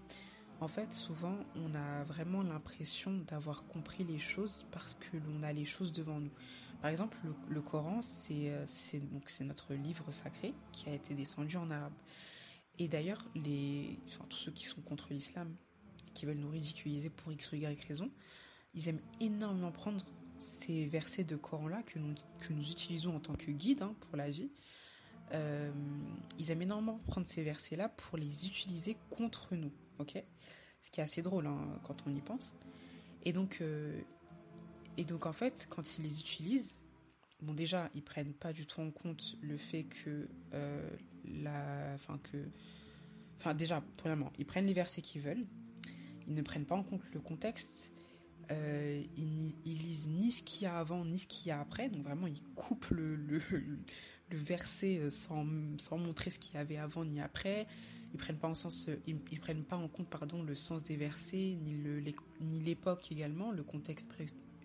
En 0.62 0.68
fait, 0.68 0.94
souvent, 0.94 1.36
on 1.56 1.76
a 1.76 2.04
vraiment 2.06 2.42
l'impression 2.42 3.18
d'avoir 3.28 3.66
compris 3.68 4.04
les 4.04 4.20
choses 4.20 4.66
parce 4.72 4.96
que 4.96 5.18
l'on 5.18 5.44
a 5.44 5.52
les 5.52 5.66
choses 5.66 5.92
devant 5.92 6.20
nous. 6.20 6.32
Par 6.82 6.90
exemple, 6.92 7.18
le, 7.50 7.62
Coran, 7.62 8.00
euh, 8.32 8.64
c'est 8.66 9.00
donc 9.00 9.30
c'est 9.30 9.44
notre 9.44 9.74
livre 9.74 10.12
sacré 10.12 10.54
qui 10.72 10.90
a 10.90 10.94
été 10.94 11.14
descendu 11.14 11.58
en 11.58 11.70
arabe. 11.70 11.94
Et 12.78 12.88
d'ailleurs, 12.88 13.26
les, 13.36 13.98
enfin, 14.08 14.26
tous 14.30 14.38
ceux 14.38 14.52
qui 14.52 14.66
sont 14.66 14.82
contre 14.82 15.14
l'islam, 15.14 15.56
qui 16.14 16.26
veulent 16.26 16.38
nous 16.38 16.50
ridiculiser 16.50 17.10
pour 17.10 17.32
x 17.32 17.52
ou 17.52 17.56
y 17.56 17.66
raison, 17.88 18.10
ils 18.74 18.90
aiment 18.90 19.02
énormément 19.20 19.72
prendre 19.72 20.04
ces 20.38 20.86
versets 20.86 21.24
de 21.24 21.36
Coran-là 21.36 21.84
que 21.84 22.00
nous, 22.00 22.16
que 22.40 22.54
nous 22.54 22.70
utilisons 22.72 23.16
en 23.16 23.20
tant 23.20 23.36
que 23.36 23.52
guide 23.52 23.82
hein, 23.82 23.96
pour 24.02 24.18
la 24.18 24.30
vie, 24.30 24.52
euh, 25.34 25.72
ils 26.38 26.52
aiment 26.52 26.62
énormément 26.62 27.00
prendre 27.08 27.28
ces 27.28 27.44
versets-là 27.44 27.90
pour 27.90 28.18
les 28.18 28.48
utiliser 28.48 28.98
contre 29.10 29.56
nous, 29.56 29.72
ok? 30.00 30.24
Ce 30.82 30.92
qui 30.92 31.00
est 31.00 31.04
assez 31.04 31.22
drôle 31.22 31.48
hein, 31.48 31.80
quand 31.84 32.06
on 32.06 32.14
y 32.14 32.22
pense. 32.22 32.54
Et 33.24 33.34
donc, 33.34 33.58
euh, 33.62 34.00
et 34.98 35.04
donc, 35.04 35.26
en 35.26 35.34
fait, 35.34 35.68
quand 35.70 35.98
ils 35.98 36.04
les 36.04 36.20
utilisent, 36.20 36.80
bon, 37.42 37.54
déjà, 37.54 37.90
ils 37.96 38.04
prennent 38.04 38.34
pas 38.34 38.54
du 38.54 38.66
tout 38.68 38.82
en 38.82 38.92
compte 38.92 39.36
le 39.42 39.58
fait 39.58 39.84
que, 39.84 40.30
euh, 40.54 40.90
la, 41.26 41.94
enfin, 41.96 42.20
que 42.20 42.38
Enfin, 43.40 43.54
déjà, 43.54 43.84
premièrement, 43.98 44.32
ils 44.40 44.46
prennent 44.46 44.66
les 44.66 44.74
versets 44.74 45.02
qu'ils 45.02 45.22
veulent. 45.22 45.46
Ils 46.28 46.34
ne 46.34 46.42
prennent 46.42 46.66
pas 46.66 46.76
en 46.76 46.84
compte 46.84 47.02
le 47.14 47.20
contexte. 47.20 47.92
Euh, 48.52 49.04
ils, 49.18 49.54
lisent 49.66 50.08
ni 50.08 50.32
ce 50.32 50.44
qu'il 50.44 50.64
y 50.64 50.68
a 50.68 50.78
avant, 50.78 51.06
ni 51.06 51.20
ce 51.20 51.28
qu'il 51.28 51.48
y 51.48 51.52
a 51.52 51.60
après. 51.60 51.90
Donc, 51.90 52.04
vraiment, 52.04 52.28
ils 52.28 52.42
coupent 52.56 52.90
le, 52.92 53.42
verset 54.32 55.00
euh, 55.00 55.12
sans, 55.12 55.44
montrer 55.98 56.30
ce 56.30 56.40
qu'il 56.40 56.56
y 56.56 56.58
avait 56.58 56.78
avant 56.78 57.06
ni 57.06 57.20
après. 57.22 57.68
Ils 58.14 58.18
prennent 58.18 58.38
pas 58.38 58.48
en 58.48 58.56
sens, 58.56 58.88
euh, 58.90 59.00
ils, 59.08 59.40
prennent 59.40 59.64
pas 59.64 59.78
en 59.78 59.88
compte 59.88 60.08
pardon 60.08 60.42
le 60.44 60.56
sens 60.56 60.84
des 60.84 60.96
versets 60.96 61.58
ni 62.40 62.60
l'époque 62.62 63.12
également, 63.12 63.52
le 63.52 63.64
contexte 63.64 64.08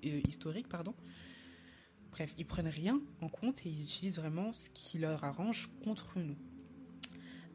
historique 0.03 0.69
pardon. 0.69 0.95
Bref, 2.13 2.35
ils 2.39 2.47
prennent 2.47 2.69
rien 2.69 3.01
en 3.21 3.29
compte 3.29 3.65
et 3.67 3.71
ils 3.71 3.83
utilisent 3.83 4.19
vraiment 4.19 4.53
ce 4.53 4.71
qui 4.71 4.99
leur 4.99 5.25
arrange 5.25 5.71
contre 5.85 6.19
nous. 6.19 6.37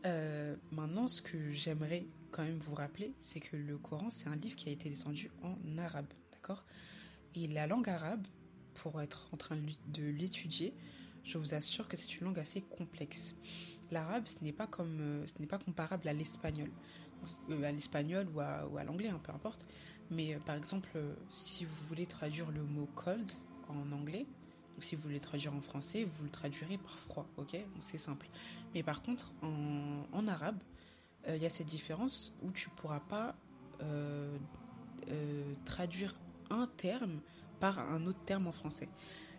Euh, 0.05 0.55
maintenant, 0.71 1.07
ce 1.07 1.21
que 1.21 1.51
j'aimerais 1.51 2.05
quand 2.31 2.43
même 2.43 2.59
vous 2.59 2.75
rappeler, 2.75 3.13
c'est 3.17 3.39
que 3.39 3.55
le 3.55 3.77
Coran, 3.77 4.09
c'est 4.09 4.27
un 4.27 4.35
livre 4.35 4.55
qui 4.55 4.69
a 4.69 4.71
été 4.71 4.89
descendu 4.89 5.31
en 5.41 5.77
arabe, 5.77 6.07
d'accord? 6.31 6.63
Et 7.33 7.47
la 7.47 7.65
langue 7.65 7.89
arabe, 7.89 8.25
pour 8.75 9.01
être 9.01 9.27
en 9.33 9.37
train 9.37 9.55
de 9.55 10.03
l'étudier, 10.03 10.73
je 11.23 11.37
vous 11.37 11.53
assure 11.53 11.87
que 11.87 11.97
c'est 11.97 12.19
une 12.19 12.27
langue 12.27 12.39
assez 12.39 12.61
complexe. 12.61 13.33
L'arabe, 13.91 14.27
ce 14.27 14.43
n'est 14.43 14.53
pas 14.53 14.67
comme, 14.67 14.99
euh, 14.99 15.27
ce 15.27 15.39
n'est 15.39 15.47
pas 15.47 15.57
comparable 15.57 16.07
à 16.07 16.13
l'espagnol, 16.13 16.69
euh, 17.49 17.63
à 17.63 17.71
l'espagnol 17.71 18.27
ou 18.33 18.39
à, 18.39 18.83
l'anglais, 18.85 19.09
hein, 19.09 19.19
peu 19.23 19.31
importe. 19.31 19.65
Mais 20.11 20.37
par 20.45 20.55
exemple, 20.55 20.99
si 21.31 21.65
vous 21.65 21.85
voulez 21.87 22.05
traduire 22.05 22.51
le 22.51 22.63
mot 22.63 22.87
cold 22.93 23.31
en 23.69 23.91
anglais, 23.91 24.27
si 24.79 24.95
vous 24.95 25.01
voulez 25.03 25.19
traduire 25.19 25.53
en 25.53 25.61
français, 25.61 26.05
vous 26.05 26.23
le 26.23 26.29
traduirez 26.29 26.77
par 26.77 26.97
froid, 26.99 27.27
ok? 27.37 27.57
C'est 27.79 27.97
simple. 27.97 28.27
Mais 28.73 28.83
par 28.83 29.01
contre, 29.01 29.33
en, 29.41 30.27
arabe, 30.27 30.57
euh, 31.27 31.35
il 31.35 31.43
y 31.43 31.45
a 31.45 31.49
cette 31.49 31.67
différence 31.67 32.33
où 32.41 32.51
tu 32.51 32.69
pourras 32.69 32.99
pas 32.99 33.35
euh, 33.81 34.37
euh, 35.11 35.53
traduire 35.65 36.15
un 36.49 36.67
terme 36.77 37.19
par 37.59 37.79
un 37.79 38.05
autre 38.05 38.23
terme 38.25 38.47
en 38.47 38.51
français. 38.51 38.89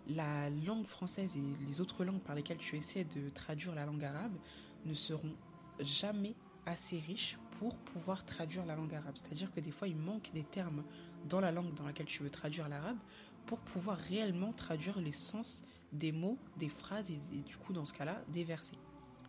La 0.08 0.50
langue 0.50 0.86
française 0.86 1.36
et 1.36 1.66
les 1.66 1.80
autres 1.80 2.04
langues 2.04 2.20
par 2.20 2.34
lesquelles 2.34 2.58
tu 2.58 2.76
essaies 2.76 3.04
de 3.04 3.28
traduire 3.30 3.74
la 3.74 3.84
langue 3.84 4.04
arabe 4.04 4.36
ne 4.84 4.94
seront 4.94 5.34
jamais 5.80 6.34
assez 6.64 6.98
riches 6.98 7.38
pour 7.58 7.76
pouvoir 7.78 8.24
traduire 8.24 8.64
la 8.66 8.76
langue 8.76 8.94
arabe. 8.94 9.14
C'est-à-dire 9.16 9.50
que 9.52 9.60
des 9.60 9.70
fois, 9.70 9.88
il 9.88 9.96
manque 9.96 10.30
des 10.32 10.44
termes 10.44 10.84
dans 11.28 11.40
la 11.40 11.50
langue 11.50 11.74
dans 11.74 11.84
laquelle 11.84 12.06
tu 12.06 12.22
veux 12.22 12.30
traduire 12.30 12.68
l'arabe 12.68 12.98
pour 13.46 13.58
pouvoir 13.60 13.96
réellement 13.96 14.52
traduire 14.52 14.98
les 15.00 15.12
sens 15.12 15.64
des 15.92 16.12
mots, 16.12 16.38
des 16.56 16.68
phrases 16.68 17.10
et, 17.10 17.42
du 17.42 17.56
coup 17.56 17.72
dans 17.72 17.84
ce 17.84 17.94
cas-là 17.94 18.22
des 18.28 18.44
versets. 18.44 18.78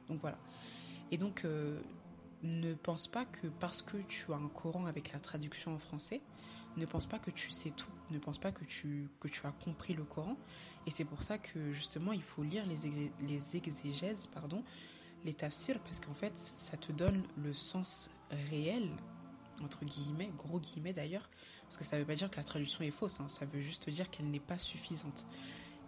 Donc 0.10 0.20
voilà. 0.22 0.38
Et 1.12 1.18
donc 1.18 1.46
euh, 1.46 1.80
ne 2.44 2.74
pense 2.74 3.08
pas 3.08 3.26
que 3.26 3.48
parce 3.48 3.82
que 3.82 3.98
tu 4.08 4.34
as 4.34 4.38
un 4.38 4.50
Coran 4.50 4.86
avec 4.86 5.12
la 5.14 5.20
traduction 5.20 5.74
en 5.74 5.80
français, 5.80 6.22
ne 6.76 6.86
pense 6.86 7.06
pas 7.06 7.20
que 7.20 7.32
tu 7.32 7.52
sais 7.52 7.72
tout, 7.72 7.92
ne 8.12 8.20
pense 8.20 8.38
pas 8.38 8.52
que 8.52 8.64
tu, 8.66 9.10
que 9.20 9.28
tu 9.28 9.46
as 9.46 9.52
compris 9.52 9.94
le 9.94 10.04
Coran. 10.04 10.38
Et 10.86 10.92
c'est 10.92 11.06
pour 11.06 11.24
ça 11.24 11.38
que 11.38 11.74
justement 11.74 12.14
il 12.14 12.22
faut 12.22 12.44
lire 12.44 12.66
les, 12.66 13.12
les 13.28 13.58
exégèses, 13.58 14.28
pardon, 14.28 14.64
les 15.26 15.34
tafsirs, 15.34 15.80
parce 15.80 16.00
qu'en 16.00 16.14
fait 16.14 16.38
ça 16.38 16.78
te 16.78 16.92
donne 16.92 17.24
le 17.38 17.54
sens 17.54 18.12
réel, 18.50 18.90
entre 19.64 19.86
guillemets, 19.86 20.32
gros 20.38 20.60
guillemets 20.60 20.94
d'ailleurs, 20.94 21.30
parce 21.64 21.78
que 21.78 21.84
ça 21.84 21.96
ne 21.96 22.02
veut 22.02 22.08
pas 22.08 22.16
dire 22.16 22.30
que 22.30 22.38
la 22.38 22.44
traduction 22.44 22.84
est 22.84 22.92
fausse, 22.92 23.20
hein. 23.20 23.28
ça 23.30 23.46
veut 23.46 23.62
juste 23.62 23.90
dire 23.90 24.10
qu'elle 24.10 24.30
n'est 24.30 24.40
pas 24.40 24.58
suffisante. 24.58 25.26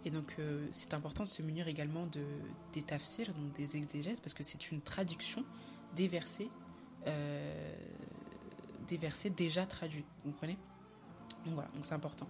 Et 0.06 0.12
donc 0.12 0.36
euh, 0.40 0.68
c'est 0.72 0.94
important 0.94 1.24
de 1.24 1.30
se 1.30 1.42
munir 1.42 1.68
également 1.68 2.06
de, 2.08 2.24
des 2.74 2.84
tafsirs, 2.84 3.34
donc 3.34 3.54
des 3.54 3.76
exégèses, 3.76 4.20
parce 4.20 4.34
que 4.34 4.44
c'est 4.44 4.72
une 4.72 4.82
traduction 4.82 5.44
des 5.96 6.08
versets, 6.08 6.50
euh, 7.08 7.76
des 8.88 8.98
versets 8.98 9.30
déjà 9.30 9.66
traduits. 9.66 10.06
Vous 10.24 10.32
comprenez? 10.32 10.58
Donc 11.46 11.54
voilà, 11.56 11.70
donc 11.74 11.86
c'est 11.86 11.94
important. 11.94 12.28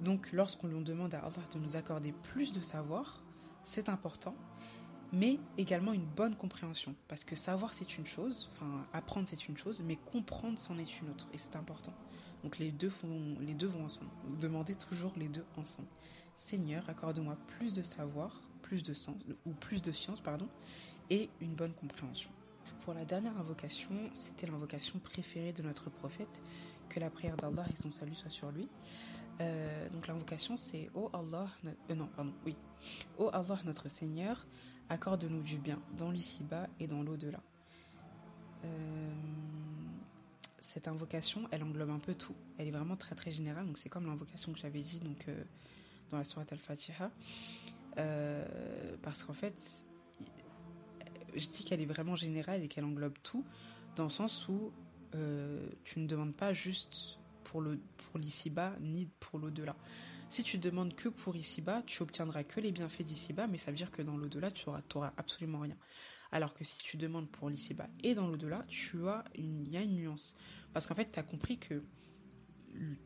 Donc 0.00 0.32
lorsqu'on 0.32 0.68
demande 0.68 1.14
à 1.14 1.20
Allah 1.20 1.42
de 1.54 1.58
nous 1.58 1.76
accorder 1.76 2.12
plus 2.12 2.52
de 2.52 2.60
savoir, 2.60 3.22
c'est 3.62 3.88
important, 3.88 4.34
mais 5.14 5.38
également 5.56 5.92
une 5.92 6.04
bonne 6.04 6.36
compréhension. 6.36 6.94
Parce 7.08 7.24
que 7.24 7.36
savoir 7.36 7.72
c'est 7.72 7.96
une 7.96 8.06
chose, 8.06 8.50
enfin 8.52 8.86
apprendre 8.92 9.28
c'est 9.28 9.48
une 9.48 9.56
chose, 9.56 9.82
mais 9.84 9.96
comprendre 9.96 10.58
c'en 10.58 10.76
est 10.78 11.00
une 11.00 11.10
autre. 11.10 11.28
Et 11.32 11.38
c'est 11.38 11.56
important. 11.56 11.94
Donc 12.42 12.58
les 12.58 12.70
deux, 12.70 12.90
font, 12.90 13.36
les 13.40 13.54
deux 13.54 13.66
vont 13.66 13.84
ensemble. 13.84 14.10
demandez 14.40 14.74
toujours 14.74 15.12
les 15.16 15.28
deux 15.28 15.44
ensemble. 15.56 15.88
Seigneur, 16.34 16.88
accorde-moi 16.90 17.38
plus 17.46 17.72
de 17.72 17.82
savoir, 17.82 18.42
plus 18.60 18.82
de 18.82 18.92
sens, 18.92 19.16
ou 19.46 19.52
plus 19.52 19.80
de 19.80 19.92
science, 19.92 20.20
pardon, 20.20 20.48
et 21.10 21.30
une 21.40 21.54
bonne 21.54 21.72
compréhension. 21.72 22.30
Pour 22.82 22.92
la 22.92 23.04
dernière 23.04 23.38
invocation, 23.38 23.94
c'était 24.14 24.46
l'invocation 24.46 24.98
préférée 24.98 25.52
de 25.52 25.62
notre 25.62 25.90
prophète, 25.90 26.42
que 26.88 26.98
la 26.98 27.08
prière 27.08 27.36
d'Allah 27.36 27.64
et 27.72 27.76
son 27.76 27.90
salut 27.90 28.14
soient 28.14 28.30
sur 28.30 28.50
lui. 28.50 28.68
Euh, 29.40 29.88
donc 29.90 30.06
l'invocation 30.06 30.56
c'est 30.56 30.90
Oh 30.94 31.10
Allah, 31.12 31.48
euh, 31.90 31.94
non 31.94 32.06
pardon, 32.06 32.32
oui, 32.46 32.56
Oh 33.18 33.30
Allah 33.32 33.58
notre 33.64 33.88
Seigneur, 33.88 34.46
accorde-nous 34.88 35.42
du 35.42 35.58
bien 35.58 35.80
dans 35.96 36.10
l'ici-bas 36.10 36.68
et 36.80 36.86
dans 36.86 37.02
l'au-delà. 37.02 37.42
Euh, 38.64 39.12
cette 40.60 40.88
invocation, 40.88 41.46
elle 41.50 41.62
englobe 41.62 41.90
un 41.90 41.98
peu 41.98 42.14
tout. 42.14 42.34
Elle 42.58 42.68
est 42.68 42.72
vraiment 42.72 42.96
très 42.96 43.14
très 43.14 43.30
générale. 43.30 43.66
Donc 43.66 43.78
c'est 43.78 43.88
comme 43.88 44.06
l'invocation 44.06 44.52
que 44.52 44.58
j'avais 44.58 44.80
dit 44.80 45.00
donc 45.00 45.24
euh, 45.28 45.44
dans 46.10 46.18
la 46.18 46.24
sourate 46.24 46.52
al-Fatiha, 46.52 47.10
euh, 47.98 48.96
parce 49.02 49.24
qu'en 49.24 49.34
fait, 49.34 49.84
je 51.34 51.48
dis 51.48 51.64
qu'elle 51.64 51.80
est 51.80 51.86
vraiment 51.86 52.16
générale 52.16 52.62
et 52.62 52.68
qu'elle 52.68 52.84
englobe 52.84 53.14
tout, 53.22 53.44
dans 53.96 54.04
le 54.04 54.10
sens 54.10 54.48
où 54.48 54.72
tu 55.84 56.00
ne 56.00 56.08
demandes 56.08 56.34
pas 56.34 56.52
juste 56.52 57.20
pour 57.44 57.62
l'ici-bas 58.18 58.74
ni 58.80 59.06
pour 59.20 59.38
l'au-delà. 59.38 59.76
Si 60.34 60.42
tu 60.42 60.58
demandes 60.58 60.96
que 60.96 61.08
pour 61.08 61.36
ici-bas, 61.36 61.84
tu 61.86 62.02
obtiendras 62.02 62.42
que 62.42 62.58
les 62.58 62.72
bienfaits 62.72 63.04
d'ici-bas, 63.04 63.46
mais 63.46 63.56
ça 63.56 63.70
veut 63.70 63.76
dire 63.76 63.92
que 63.92 64.02
dans 64.02 64.16
l'au-delà, 64.16 64.50
tu 64.50 64.68
n'auras 64.68 65.12
absolument 65.16 65.60
rien. 65.60 65.76
Alors 66.32 66.54
que 66.54 66.64
si 66.64 66.78
tu 66.78 66.96
demandes 66.96 67.30
pour 67.30 67.48
l'ici-bas 67.50 67.86
et 68.02 68.16
dans 68.16 68.26
l'au-delà, 68.26 68.64
tu 68.66 69.06
as 69.06 69.22
une, 69.36 69.60
il 69.64 69.70
y 69.70 69.76
a 69.76 69.82
une 69.82 69.94
nuance. 69.94 70.34
Parce 70.72 70.88
qu'en 70.88 70.96
fait, 70.96 71.12
tu 71.12 71.20
as 71.20 71.22
compris 71.22 71.58
que 71.58 71.78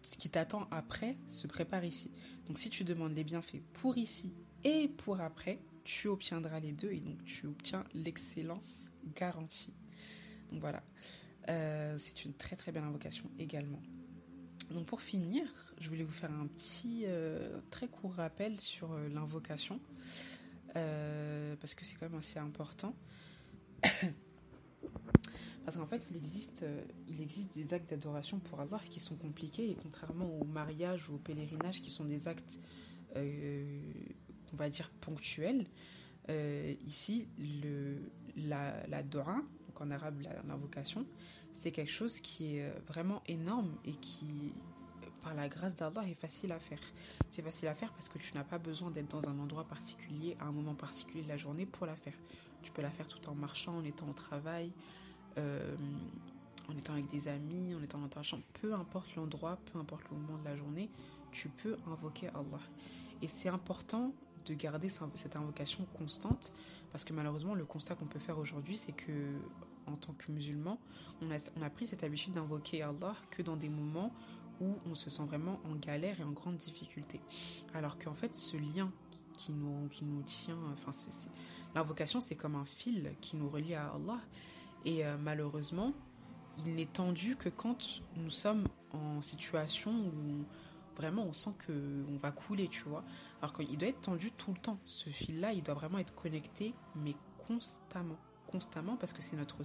ce 0.01 0.17
qui 0.17 0.31
t'attend 0.31 0.69
après 0.71 1.17
se 1.27 1.47
prépare 1.47 1.85
ici. 1.85 2.11
Donc 2.47 2.59
si 2.59 2.71
tu 2.71 2.83
demandes 2.83 3.15
les 3.15 3.25
bienfaits 3.25 3.61
pour 3.75 3.99
ici 3.99 4.33
et 4.65 4.89
pour 4.89 5.21
après, 5.21 5.61
tu 5.85 6.09
obtiendras 6.09 6.61
les 6.61 6.73
deux 6.73 6.93
et 6.93 7.01
donc 7.01 7.23
tu 7.25 7.47
obtiens 7.47 7.85
l'excellence 7.93 8.91
garantie. 9.15 9.75
Donc 10.51 10.63
voilà, 10.63 10.83
euh, 11.51 11.95
c'est 11.99 12.25
une 12.25 12.33
très 12.33 12.57
très 12.57 12.73
belle 12.73 12.85
invocation 12.85 13.31
également. 13.39 13.83
Donc 14.71 14.87
pour 14.87 15.03
finir, 15.03 15.68
je 15.81 15.89
voulais 15.89 16.05
vous 16.05 16.13
faire 16.13 16.33
un 16.33 16.47
petit 16.47 17.05
euh, 17.07 17.61
très 17.71 17.89
court 17.89 18.15
rappel 18.15 18.59
sur 18.61 18.93
euh, 18.93 19.09
l'invocation 19.09 19.81
parce 21.61 21.75
que 21.75 21.85
c'est 21.85 21.97
quand 21.97 22.09
même 22.09 22.21
assez 22.21 22.39
important. 22.39 22.95
Parce 25.69 25.77
qu'en 25.77 25.87
fait, 25.87 26.03
il 26.11 26.17
existe, 26.17 26.63
euh, 26.63 26.83
il 27.09 27.21
existe 27.21 27.53
des 27.53 27.75
actes 27.75 27.91
d'adoration 27.91 28.39
pour 28.39 28.59
Allah 28.59 28.81
qui 28.89 29.01
sont 29.01 29.17
compliqués 29.17 29.69
et 29.69 29.75
contrairement 29.75 30.25
au 30.41 30.45
mariage 30.47 31.11
ou 31.11 31.17
au 31.17 31.19
pèlerinage 31.19 31.83
qui 31.83 31.91
sont 31.91 32.07
des 32.07 32.27
actes, 32.27 32.59
euh, 33.17 33.83
on 34.55 34.57
va 34.57 34.71
dire, 34.71 34.91
ponctuels, 35.03 35.67
euh, 36.31 36.75
ici, 36.87 37.29
le, 37.39 37.99
la, 38.35 38.87
la 38.87 39.03
donc 39.03 39.29
en 39.79 39.91
arabe 39.91 40.23
l'invocation, 40.47 41.07
c'est 41.53 41.71
quelque 41.71 41.93
chose 41.93 42.19
qui 42.21 42.57
est 42.57 42.71
vraiment 42.87 43.23
énorme 43.27 43.77
et 43.85 43.93
qui, 43.93 44.55
par 45.23 45.35
la 45.35 45.49
grâce 45.49 45.75
d'Allah, 45.75 46.03
est 46.09 46.15
facile 46.15 46.53
à 46.53 46.59
faire. 46.59 46.81
C'est 47.31 47.43
facile 47.43 47.69
à 47.69 47.75
faire 47.75 47.93
parce 47.93 48.09
que 48.09 48.19
tu 48.19 48.35
n'as 48.35 48.45
pas 48.45 48.59
besoin 48.59 48.91
d'être 48.91 49.09
dans 49.09 49.29
un 49.29 49.39
endroit 49.39 49.65
particulier, 49.65 50.37
à 50.41 50.47
un 50.47 50.53
moment 50.53 50.75
particulier 50.75 51.23
de 51.23 51.29
la 51.29 51.37
journée 51.37 51.67
pour 51.67 51.87
la 51.87 51.97
faire. 51.97 52.15
Tu 52.63 52.73
peux 52.73 52.83
la 52.83 52.91
faire 52.91 53.07
tout 53.07 53.29
en 53.29 53.35
marchant, 53.35 53.79
en 53.79 53.85
étant 53.85 54.09
au 54.09 54.13
travail, 54.13 54.73
euh, 55.39 55.77
en 56.69 56.77
étant 56.77 56.95
avec 56.95 57.09
des 57.09 57.29
amis, 57.29 57.75
en 57.75 57.83
étant 57.83 57.99
dans 57.99 58.09
ta 58.09 58.23
chambre. 58.23 58.43
Peu 58.61 58.75
importe 58.75 59.15
l'endroit, 59.17 59.59
peu 59.73 59.79
importe 59.79 60.03
le 60.11 60.17
moment 60.17 60.39
de 60.39 60.45
la 60.45 60.57
journée, 60.57 60.91
tu 61.33 61.49
peux 61.49 61.77
invoquer 61.87 62.29
Allah. 62.29 62.61
Et 63.23 63.29
c'est 63.29 63.49
important 63.49 64.13
de 64.47 64.55
garder 64.55 64.89
cette 64.89 65.37
invocation 65.37 65.87
constante 65.97 66.53
parce 66.91 67.05
que 67.05 67.13
malheureusement 67.13 67.55
le 67.55 67.65
constat 67.65 67.95
qu'on 67.95 68.07
peut 68.07 68.19
faire 68.19 68.39
aujourd'hui 68.39 68.77
c'est 68.77 68.93
que 68.93 69.13
en 69.87 69.97
tant 69.97 70.15
que 70.15 70.33
musulman 70.33 70.79
on 71.21 71.31
a, 71.31 71.37
on 71.59 71.63
a 71.63 71.71
pris 71.71 71.87
cette 71.87 72.03
habitude 72.03 72.33
d'invoquer 72.33 72.83
Allah 72.83 73.15
que 73.31 73.43
dans 73.43 73.57
des 73.57 73.69
moments 73.69 74.13
où 74.61 74.79
on 74.87 74.95
se 74.95 75.11
sent 75.11 75.25
vraiment 75.25 75.61
en 75.65 75.75
galère 75.75 76.21
et 76.21 76.25
en 76.25 76.33
grande 76.33 76.57
difficulté 76.57 77.21
alors 77.75 77.99
qu'en 77.99 78.15
fait 78.15 78.35
ce 78.35 78.57
lien 78.57 78.91
qui 79.39 79.53
nous, 79.53 79.89
qui 79.89 80.05
nous 80.05 80.23
tient 80.23 80.59
enfin 80.73 80.91
L'invocation, 81.75 82.21
c'est 82.21 82.35
comme 82.35 82.57
un 82.57 82.65
fil 82.65 83.15
qui 83.21 83.37
nous 83.37 83.49
relie 83.49 83.75
à 83.75 83.93
Allah. 83.93 84.21
Et 84.85 85.05
euh, 85.05 85.17
malheureusement, 85.19 85.93
il 86.67 86.75
n'est 86.75 86.87
tendu 86.87 87.37
que 87.37 87.49
quand 87.49 88.03
nous 88.17 88.31
sommes 88.31 88.67
en 88.93 89.23
situation 89.23 89.93
où 89.93 90.45
vraiment 90.97 91.25
on 91.25 91.33
sent 91.33 91.53
qu'on 91.67 92.17
va 92.17 92.33
couler, 92.33 92.69
tu 92.69 92.83
vois. 92.85 93.05
Alors 93.41 93.53
qu'il 93.53 93.77
doit 93.77 93.89
être 93.89 94.01
tendu 94.01 94.33
tout 94.33 94.53
le 94.53 94.59
temps. 94.59 94.79
Ce 94.85 95.11
fil-là, 95.11 95.53
il 95.53 95.63
doit 95.63 95.75
vraiment 95.75 95.99
être 95.99 96.15
connecté, 96.15 96.75
mais 96.97 97.15
constamment. 97.47 98.19
Constamment 98.51 98.97
parce 98.97 99.13
que 99.13 99.23
c'est 99.23 99.37
notre 99.37 99.59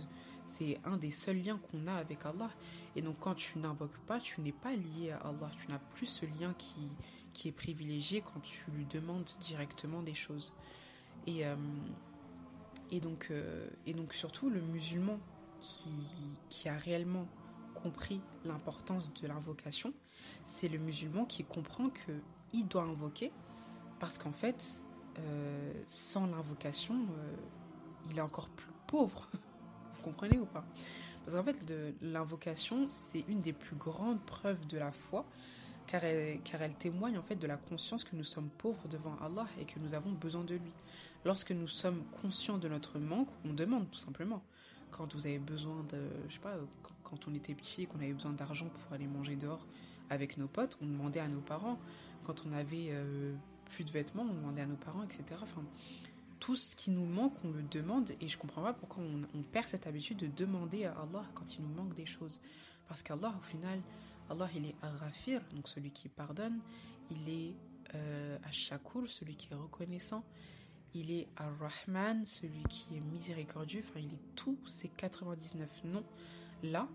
c'est 0.45 0.79
un 0.83 0.97
des 0.97 1.11
seuls 1.11 1.41
liens 1.41 1.57
qu'on 1.57 1.87
a 1.87 1.93
avec 1.93 2.25
Allah. 2.25 2.49
Et 2.95 3.01
donc 3.01 3.15
quand 3.19 3.35
tu 3.35 3.59
n'invoques 3.59 3.97
pas 4.07 4.19
tu 4.19 4.41
n'es 4.41 4.51
pas 4.51 4.71
lié 4.71 5.11
à 5.11 5.17
Allah. 5.17 5.49
Tu 5.59 5.71
n'as 5.71 5.79
plus 5.79 6.05
ce 6.05 6.25
lien 6.25 6.53
qui 6.57 6.89
qui 7.33 7.47
est 7.47 7.53
privilégié 7.53 8.21
quand 8.21 8.39
tu 8.41 8.69
lui 8.71 8.85
demandes 8.85 9.29
directement 9.41 10.03
des 10.03 10.13
choses. 10.13 10.53
Et 11.27 11.45
euh, 11.45 11.55
et 12.91 12.99
donc 12.99 13.27
euh, 13.31 13.67
et 13.85 13.93
donc 13.93 14.13
surtout 14.13 14.49
le 14.49 14.61
musulman 14.61 15.19
qui 15.59 15.89
qui 16.49 16.69
a 16.69 16.77
réellement 16.77 17.27
compris 17.75 18.21
l'importance 18.45 19.13
de 19.13 19.27
l'invocation 19.27 19.93
c'est 20.43 20.69
le 20.69 20.77
musulman 20.77 21.25
qui 21.25 21.43
comprend 21.43 21.89
que 21.89 22.11
il 22.53 22.67
doit 22.67 22.83
invoquer 22.83 23.31
parce 23.99 24.17
qu'en 24.17 24.31
fait 24.31 24.83
euh, 25.19 25.73
sans 25.87 26.25
l'invocation, 26.27 26.95
il 28.09 28.17
est 28.17 28.21
encore 28.21 28.49
plus 28.49 28.72
Vous 29.93 30.01
comprenez 30.03 30.37
ou 30.37 30.45
pas? 30.45 30.63
Parce 31.25 31.37
qu'en 31.37 31.43
fait, 31.43 31.73
l'invocation, 32.01 32.87
c'est 32.89 33.23
une 33.27 33.41
des 33.41 33.53
plus 33.53 33.75
grandes 33.75 34.21
preuves 34.21 34.67
de 34.67 34.77
la 34.77 34.91
foi, 34.91 35.25
car 35.87 36.03
elle, 36.03 36.73
témoigne 36.77 37.17
en 37.17 37.21
fait 37.21 37.35
de 37.35 37.47
la 37.47 37.57
conscience 37.57 38.03
que 38.03 38.15
nous 38.15 38.23
sommes 38.23 38.49
pauvres 38.49 38.87
devant 38.89 39.15
Allah 39.21 39.47
et 39.59 39.65
que 39.65 39.79
nous 39.79 39.93
avons 39.93 40.11
besoin 40.11 40.43
de 40.43 40.55
lui. 40.55 40.71
Lorsque 41.25 41.51
nous 41.51 41.67
sommes 41.67 42.03
conscients 42.21 42.57
de 42.57 42.67
notre 42.67 42.99
manque, 42.99 43.29
on 43.45 43.53
demande 43.53 43.89
tout 43.89 43.99
simplement. 43.99 44.41
Quand 44.91 45.13
vous 45.13 45.25
avez 45.25 45.39
besoin 45.39 45.83
de, 45.91 46.01
je 46.27 46.33
sais 46.33 46.39
pas, 46.39 46.55
quand 47.03 47.27
on 47.27 47.33
était 47.33 47.55
petit 47.55 47.83
et 47.83 47.85
qu'on 47.85 47.99
avait 47.99 48.13
besoin 48.13 48.33
d'argent 48.33 48.67
pour 48.67 48.93
aller 48.93 49.07
manger 49.07 49.35
dehors 49.35 49.65
avec 50.09 50.37
nos 50.37 50.47
potes, 50.47 50.77
on 50.81 50.85
demandait 50.85 51.21
à 51.21 51.27
nos 51.27 51.41
parents. 51.41 51.79
Quand 52.23 52.43
on 52.45 52.51
avait 52.51 52.89
euh, 52.89 53.33
plus 53.65 53.85
de 53.85 53.91
vêtements, 53.91 54.23
on 54.29 54.33
demandait 54.33 54.61
à 54.61 54.67
nos 54.67 54.75
parents, 54.75 55.03
etc. 55.03 55.23
tout 56.43 56.57
ce 56.57 56.75
qui 56.75 56.91
nous 56.91 57.05
manque, 57.05 57.33
on 57.45 57.51
le 57.51 57.63
demande 57.63 58.11
et 58.19 58.27
je 58.27 58.37
comprends 58.37 58.61
pas 58.61 58.73
pourquoi 58.73 59.01
on, 59.01 59.43
perd 59.43 59.65
cette 59.65 59.87
habitude 59.87 60.17
de 60.17 60.27
demander 60.27 60.83
à 60.83 60.91
Allah 60.91 61.23
quand 61.35 61.55
il 61.55 61.61
nous 61.61 61.73
manque 61.73 61.93
des 61.93 62.05
choses. 62.05 62.41
Parce 62.89 63.01
qu'Allah, 63.01 63.33
au 63.39 63.43
final, 63.43 63.79
Allah, 64.29 64.49
il 64.53 64.65
est 64.65 64.75
Ar-Rafir, 64.81 65.41
donc 65.55 65.69
celui 65.69 65.91
qui 65.91 66.09
pardonne, 66.09 66.59
il 67.09 67.29
est 67.29 67.55
euh, 67.95 68.37
Ash-Shakur, 68.43 69.07
celui 69.07 69.37
qui 69.37 69.53
est 69.53 69.55
reconnaissant, 69.55 70.25
il 70.93 71.11
est 71.11 71.29
Ar-Rahman, 71.37 72.25
celui 72.25 72.63
qui 72.63 72.97
est 72.97 72.99
miséricordieux, 72.99 73.81
enfin, 73.81 74.01
il 74.01 74.13
est 74.13 74.35
tous 74.35 74.59
ces 74.65 74.89
99 74.89 75.85
noms 75.85 76.03
là. 76.61 76.89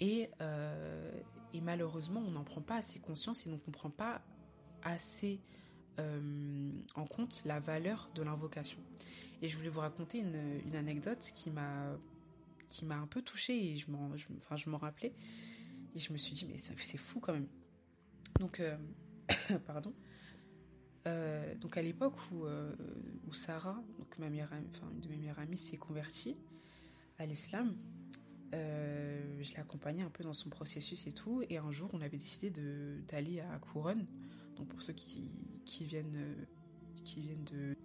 Et, 0.00 0.28
euh, 0.42 1.18
et 1.54 1.62
malheureusement, 1.62 2.22
on 2.26 2.32
n'en 2.32 2.44
prend 2.44 2.60
pas 2.60 2.76
assez 2.76 2.98
conscience 2.98 3.46
et 3.46 3.48
on 3.48 3.52
ne 3.52 3.56
comprend 3.56 3.88
pas 3.88 4.20
assez 4.82 5.40
euh, 5.98 6.70
en 6.94 7.04
compte 7.04 7.42
la 7.44 7.60
valeur 7.60 8.10
de 8.14 8.22
l'invocation. 8.22 8.78
Et 9.42 9.48
je 9.48 9.56
voulais 9.56 9.68
vous 9.68 9.80
raconter 9.80 10.20
une, 10.20 10.74
anecdote 10.74 11.32
qui 11.34 11.50
m'a 11.50 11.98
qui 12.70 12.86
m'a 12.86 12.96
un 12.96 13.06
peu 13.06 13.20
touchée 13.20 13.72
et 13.72 13.76
je 13.76 13.90
m'en 13.90 14.10
enfin, 14.38 14.56
je 14.56 14.70
m'en 14.70 14.78
rappelais 14.78 15.12
et 15.94 15.98
je 15.98 16.10
me 16.14 16.16
suis 16.16 16.32
dit 16.32 16.46
mais 16.46 16.56
c'est 16.56 16.96
fou 16.96 17.20
quand 17.20 17.34
même. 17.34 17.48
Donc 18.40 18.60
euh, 18.60 18.76
pardon. 19.66 19.92
Euh, 21.06 21.54
donc 21.56 21.76
à 21.76 21.82
l'époque 21.82 22.14
où, 22.30 22.46
où 23.26 23.32
Sarah, 23.34 23.82
donc 23.98 24.18
ma 24.18 24.30
meilleure, 24.30 24.50
enfin 24.74 24.90
une 24.92 25.00
de 25.00 25.08
mes 25.08 25.18
meilleures 25.18 25.40
amies, 25.40 25.58
s'est 25.58 25.76
convertie 25.76 26.36
à 27.18 27.26
l'islam, 27.26 27.76
je 28.52 29.52
l'ai 29.52 29.58
accompagnée 29.58 30.02
un 30.02 30.10
peu 30.10 30.24
dans 30.24 30.32
son 30.32 30.48
processus 30.48 31.06
et 31.06 31.12
tout. 31.12 31.42
Et 31.50 31.58
un 31.58 31.70
jour, 31.70 31.90
on 31.92 32.00
avait 32.00 32.18
décidé 32.18 32.50
d'aller 32.50 33.40
à 33.40 33.58
Couronne 33.58 34.06
donc 34.56 34.68
pour 34.68 34.82
ceux 34.82 34.92
qui, 34.92 35.84
viennent, 35.84 36.16
euh, 36.16 36.44
qui 37.04 37.20
viennent 37.20 37.44
de... 37.44 37.76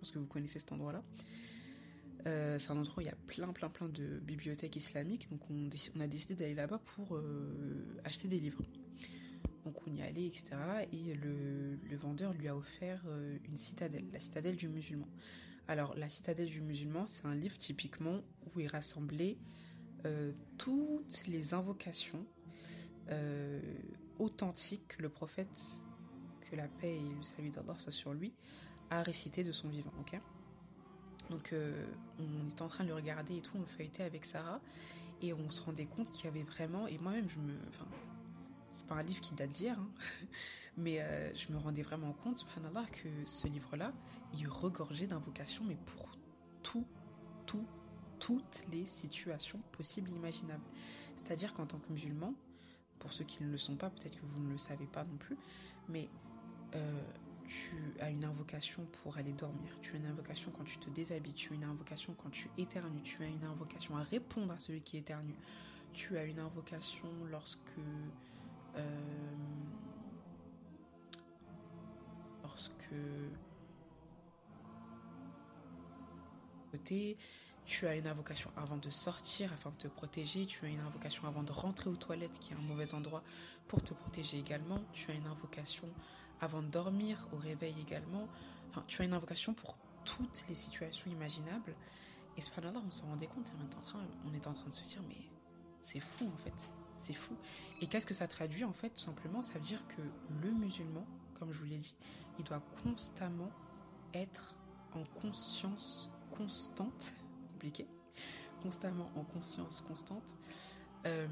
Parce 0.00 0.12
que 0.12 0.18
vous 0.18 0.26
connaissez 0.26 0.58
cet 0.58 0.72
endroit-là. 0.72 1.02
Euh, 2.26 2.58
c'est 2.58 2.70
un 2.70 2.76
endroit 2.76 2.98
où 2.98 3.00
il 3.00 3.06
y 3.06 3.10
a 3.10 3.16
plein, 3.26 3.52
plein, 3.52 3.68
plein 3.68 3.88
de 3.88 4.18
bibliothèques 4.20 4.76
islamiques. 4.76 5.28
Donc 5.30 5.40
on, 5.50 6.00
a 6.00 6.06
décidé 6.06 6.34
d'aller 6.34 6.54
là-bas 6.54 6.78
pour 6.78 7.16
euh, 7.16 8.00
acheter 8.04 8.28
des 8.28 8.38
livres. 8.38 8.62
Donc 9.64 9.86
on 9.86 9.92
y 9.92 10.02
allait, 10.02 10.26
etc. 10.26 10.50
Et 10.92 11.14
le, 11.14 11.78
vendeur 11.96 12.32
lui 12.32 12.48
a 12.48 12.56
offert 12.56 13.04
une 13.44 13.56
citadelle, 13.56 14.04
la 14.12 14.20
citadelle 14.20 14.56
du 14.56 14.68
musulman. 14.68 15.08
Alors 15.66 15.94
la 15.96 16.08
citadelle 16.08 16.48
du 16.48 16.60
musulman, 16.62 17.06
c'est 17.06 17.26
un 17.26 17.34
livre 17.34 17.58
typiquement 17.58 18.22
où 18.54 18.60
est 18.60 18.66
rassemblé 18.66 19.36
toutes 20.56 21.26
les 21.26 21.54
invocations 21.54 22.24
authentique 24.18 24.88
que 24.88 25.02
le 25.02 25.08
prophète, 25.08 25.80
que 26.50 26.56
la 26.56 26.68
paix 26.68 26.96
et 26.96 27.14
le 27.14 27.22
salut 27.22 27.50
d'Allah 27.50 27.76
soient 27.78 27.92
sur 27.92 28.12
lui, 28.12 28.32
a 28.90 29.02
récité 29.02 29.44
de 29.44 29.52
son 29.52 29.68
vivant. 29.68 29.92
ok? 30.00 30.20
Donc 31.30 31.52
euh, 31.52 31.86
on 32.18 32.48
était 32.48 32.62
en 32.62 32.68
train 32.68 32.84
de 32.84 32.88
le 32.88 32.94
regarder 32.94 33.36
et 33.36 33.40
tout, 33.42 33.56
on 33.56 33.60
le 33.60 33.66
feuilletait 33.66 34.04
avec 34.04 34.24
Sarah 34.24 34.60
et 35.20 35.32
on 35.34 35.50
se 35.50 35.60
rendait 35.60 35.86
compte 35.86 36.10
qu'il 36.10 36.24
y 36.24 36.28
avait 36.28 36.42
vraiment, 36.42 36.86
et 36.86 36.98
moi-même 36.98 37.28
je 37.28 37.38
me... 37.38 37.54
Enfin, 37.68 37.86
c'est 38.72 38.86
pas 38.86 38.94
un 38.94 39.02
livre 39.02 39.20
qui 39.20 39.34
date 39.34 39.50
d'hier, 39.50 39.78
hein, 39.78 39.90
mais 40.76 41.00
euh, 41.00 41.34
je 41.34 41.52
me 41.52 41.58
rendais 41.58 41.82
vraiment 41.82 42.12
compte, 42.12 42.38
subhanallah, 42.38 42.84
que 42.86 43.08
ce 43.24 43.48
livre-là, 43.48 43.92
il 44.34 44.48
regorgeait 44.48 45.08
d'invocations, 45.08 45.64
mais 45.64 45.76
pour 45.84 46.08
tout, 46.62 46.86
tout, 47.44 47.66
toutes 48.20 48.62
les 48.70 48.86
situations 48.86 49.60
possibles 49.72 50.10
et 50.10 50.14
imaginables. 50.14 50.64
C'est-à-dire 51.16 51.52
qu'en 51.54 51.66
tant 51.66 51.78
que 51.78 51.90
musulman, 51.92 52.34
pour 53.00 53.12
ceux 53.12 53.24
qui 53.24 53.42
ne 53.42 53.50
le 53.50 53.58
sont 53.58 53.76
pas, 53.76 53.90
peut-être 53.90 54.14
que 54.14 54.26
vous 54.26 54.40
ne 54.40 54.52
le 54.52 54.58
savez 54.58 54.86
pas 54.86 55.04
non 55.04 55.16
plus, 55.16 55.36
mais 55.88 56.08
euh, 56.74 57.00
tu 57.46 57.94
as 58.00 58.10
une 58.10 58.24
invocation 58.24 58.86
pour 59.02 59.16
aller 59.16 59.32
dormir, 59.32 59.78
tu 59.80 59.94
as 59.94 59.98
une 59.98 60.06
invocation 60.06 60.50
quand 60.56 60.64
tu 60.64 60.78
te 60.78 60.90
déshabilles, 60.90 61.34
tu 61.34 61.52
as 61.52 61.56
une 61.56 61.64
invocation 61.64 62.14
quand 62.14 62.30
tu 62.30 62.50
éternues, 62.58 63.02
tu 63.02 63.22
as 63.22 63.26
une 63.26 63.44
invocation 63.44 63.96
à 63.96 64.02
répondre 64.02 64.52
à 64.52 64.60
celui 64.60 64.82
qui 64.82 64.98
éternue, 64.98 65.36
tu 65.92 66.18
as 66.18 66.24
une 66.24 66.40
invocation 66.40 67.08
lorsque... 67.30 67.58
Euh, 68.76 69.00
lorsque 72.42 72.94
tu 77.64 77.86
as 77.86 77.94
une 77.94 78.06
invocation 78.06 78.50
avant 78.56 78.76
de 78.76 78.90
sortir 78.90 79.52
afin 79.52 79.70
de 79.70 79.76
te 79.76 79.88
protéger, 79.88 80.46
tu 80.46 80.64
as 80.64 80.68
une 80.68 80.80
invocation 80.80 81.26
avant 81.26 81.42
de 81.42 81.52
rentrer 81.52 81.90
aux 81.90 81.96
toilettes 81.96 82.38
qui 82.38 82.52
est 82.52 82.56
un 82.56 82.60
mauvais 82.60 82.94
endroit 82.94 83.22
pour 83.66 83.82
te 83.82 83.92
protéger 83.92 84.38
également, 84.38 84.80
tu 84.92 85.10
as 85.10 85.14
une 85.14 85.26
invocation 85.26 85.88
avant 86.40 86.62
de 86.62 86.68
dormir, 86.68 87.28
au 87.32 87.36
réveil 87.36 87.74
également, 87.80 88.28
enfin 88.70 88.84
tu 88.86 89.02
as 89.02 89.04
une 89.04 89.14
invocation 89.14 89.54
pour 89.54 89.76
toutes 90.04 90.44
les 90.48 90.54
situations 90.54 91.10
imaginables. 91.10 91.74
Et 92.36 92.40
subhanallah, 92.40 92.80
on 92.86 92.90
s'en 92.90 93.06
rendait 93.06 93.26
compte 93.26 93.52
on 93.58 93.62
est 93.62 93.76
en 93.76 93.80
train, 93.80 94.00
on 94.26 94.34
est 94.34 94.46
en 94.46 94.52
train 94.52 94.68
de 94.68 94.74
se 94.74 94.84
dire 94.84 95.02
mais 95.08 95.30
c'est 95.82 96.00
fou 96.00 96.30
en 96.32 96.36
fait, 96.36 96.68
c'est 96.94 97.14
fou. 97.14 97.36
Et 97.80 97.86
qu'est-ce 97.86 98.06
que 98.06 98.14
ça 98.14 98.28
traduit 98.28 98.64
en 98.64 98.72
fait 98.72 98.90
Tout 98.90 99.00
simplement, 99.00 99.42
ça 99.42 99.54
veut 99.54 99.60
dire 99.60 99.86
que 99.88 100.02
le 100.42 100.52
musulman, 100.52 101.06
comme 101.38 101.52
je 101.52 101.58
vous 101.58 101.66
l'ai 101.66 101.78
dit, 101.78 101.96
il 102.38 102.44
doit 102.44 102.62
constamment 102.82 103.50
être 104.14 104.54
en 104.94 105.04
conscience 105.20 106.10
constante 106.30 107.12
constamment 108.62 109.10
en 109.16 109.24
conscience 109.24 109.82
constante. 109.82 110.36
Euh, 111.06 111.26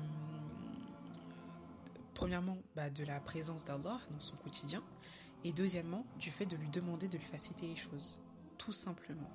premièrement, 2.17 2.57
bah, 2.75 2.91
de 2.91 3.05
la 3.05 3.21
présence 3.21 3.65
d'Allah 3.65 4.01
dans 4.11 4.21
son 4.21 4.37
quotidien, 4.37 4.83
et 5.45 5.53
deuxièmement, 5.53 6.05
du 6.19 6.31
fait 6.31 6.47
de 6.47 6.57
lui 6.57 6.71
demander 6.71 7.09
de 7.09 7.19
lui 7.19 7.25
faciliter 7.25 7.69
les 7.69 7.77
choses, 7.77 8.21
tout 8.59 8.73
simplement. 8.73 9.31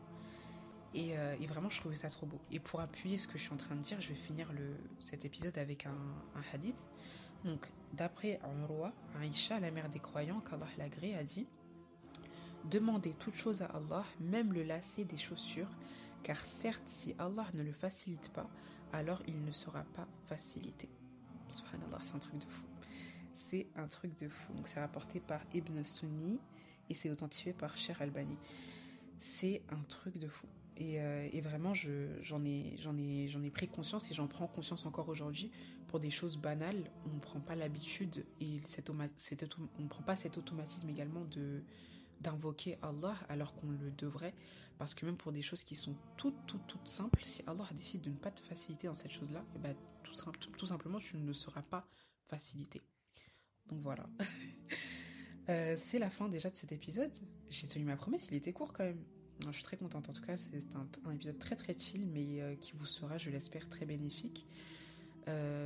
Et, 0.94 1.18
euh, 1.18 1.36
vraiment, 1.48 1.70
je 1.70 1.80
trouvais 1.80 1.96
ça 1.96 2.10
trop 2.10 2.26
beau. 2.26 2.42
Et 2.52 2.60
pour 2.60 2.82
appuyer 2.82 3.18
ce 3.18 3.28
que 3.28 3.38
je 3.38 3.44
suis 3.44 3.54
en 3.54 3.58
train 3.58 3.76
de 3.76 3.82
dire, 3.82 4.02
je 4.02 4.10
vais 4.10 4.16
finir 4.16 4.52
cet 5.00 5.24
épisode 5.24 5.58
avec 5.58 5.86
un, 5.86 5.96
hadith. 6.54 6.76
Donc, 7.46 7.68
d'après 7.94 8.40
roi 8.68 8.92
Aïcha, 9.20 9.60
la 9.60 9.72
mère 9.72 9.90
des 9.90 10.00
croyants, 10.00 10.42
qu'Allah 10.42 10.68
l'agrée, 10.78 11.16
a 11.16 11.24
dit 11.24 11.48
Demandez 12.66 13.14
toute 13.14 13.36
chose 13.36 13.62
à 13.62 13.68
Allah, 13.68 14.04
même 14.20 14.54
le 14.54 14.64
lacet 14.64 15.06
des 15.06 15.18
chaussures, 15.18 15.70
car 16.24 16.40
certes, 16.40 16.88
si 16.88 17.16
Allah 17.20 17.46
ne 17.54 17.64
le 17.64 17.74
facilite 17.74 18.30
pas, 18.34 18.50
alors 18.92 19.22
il 19.28 19.44
ne 19.46 19.52
sera 19.52 19.84
pas 19.84 20.08
facilité. 20.28 20.90
Subhanallah, 21.48 22.00
c'est 22.02 22.16
un 22.16 22.20
truc 22.20 22.40
de 22.40 22.46
fou. 22.46 22.71
C'est 23.36 23.68
un 23.76 23.88
truc 23.88 24.18
de 24.20 24.28
fou. 24.28 24.54
Donc 24.54 24.68
c'est 24.68 24.80
rapporté 24.80 25.20
par 25.20 25.42
Ibn 25.54 25.84
Sunni 25.84 26.40
et 26.90 26.94
c'est 26.94 27.10
authentifié 27.10 27.54
par 27.54 27.78
Cher 27.78 28.02
Albani. 28.02 28.38
C'est 29.20 29.62
un 29.70 29.82
truc 29.84 30.18
de 30.18 30.28
fou. 30.28 30.48
Et, 30.78 31.00
euh, 31.00 31.30
vraiment, 31.44 31.74
j'en 31.74 32.44
ai, 32.44 32.76
ai, 32.98 33.26
ai 33.26 33.52
pris 33.52 33.68
conscience 33.68 34.10
et 34.10 34.14
j'en 34.14 34.28
prends 34.28 34.48
conscience 34.48 34.86
encore 34.86 35.10
aujourd'hui 35.10 35.52
pour 35.88 36.00
des 36.00 36.10
choses 36.10 36.38
banales. 36.38 36.90
On 37.06 37.14
ne 37.14 37.20
prend 37.20 37.40
pas 37.40 37.56
l'habitude 37.56 38.26
et 38.40 38.60
on 38.90 39.82
ne 39.82 39.88
prend 39.88 40.04
pas 40.04 40.16
cet 40.16 40.38
automatisme 40.38 40.90
également 40.90 41.26
d'invoquer 42.22 42.78
Allah 42.82 43.16
alors 43.30 43.54
qu'on 43.56 43.70
le 43.70 43.92
devrait 43.92 44.34
parce 44.78 44.96
que 44.96 45.06
même 45.06 45.18
pour 45.18 45.32
des 45.32 45.44
choses 45.44 45.64
qui 45.64 45.76
sont 45.76 45.96
toutes 46.18 46.46
toutes 46.48 46.66
toutes 46.66 46.88
simples 46.88 47.24
si 47.24 47.44
Allah 47.46 47.68
décide 47.74 48.02
de 48.02 48.10
ne 48.10 48.16
pas 48.16 48.32
te 48.32 48.42
faciliter 48.42 48.88
dans 48.88 48.96
cette 48.96 49.12
chose-là 49.12 49.44
eh 49.56 49.60
ben 49.60 49.76
tout, 50.02 50.12
tout, 50.58 50.66
simplement 50.66 50.98
tu 50.98 51.18
ne 51.18 51.34
seras 51.34 51.62
pas 51.62 51.86
facilité 52.26 52.82
donc 53.70 53.82
voilà 53.82 54.10
euh, 55.50 55.76
c'est 55.78 56.00
la 56.00 56.10
fin 56.10 56.28
déjà 56.30 56.50
de 56.50 56.56
cet 56.56 56.72
épisode 56.72 57.12
j'ai 57.50 57.68
tenu 57.68 57.86
ma 57.86 57.96
promesse 57.96 58.28
il 58.32 58.38
était 58.38 58.54
court 58.54 58.74
quand 58.74 58.84
même 58.84 59.04
je 59.48 59.54
suis 59.54 59.64
très 59.64 59.78
contente. 59.78 60.08
En 60.10 60.14
tout 60.14 60.22
cas, 60.22 60.38
c'est 60.38 60.76
un, 60.76 61.12
épisode 61.12 61.40
très 61.40 61.56
très 61.56 61.76
chill, 61.78 62.08
mais 62.08 62.58
qui 62.58 62.74
vous 62.74 62.86
sera, 62.86 63.18
je 63.18 63.30
l'espère, 63.30 63.68
très 63.70 63.86
bénéfique. 63.86 64.46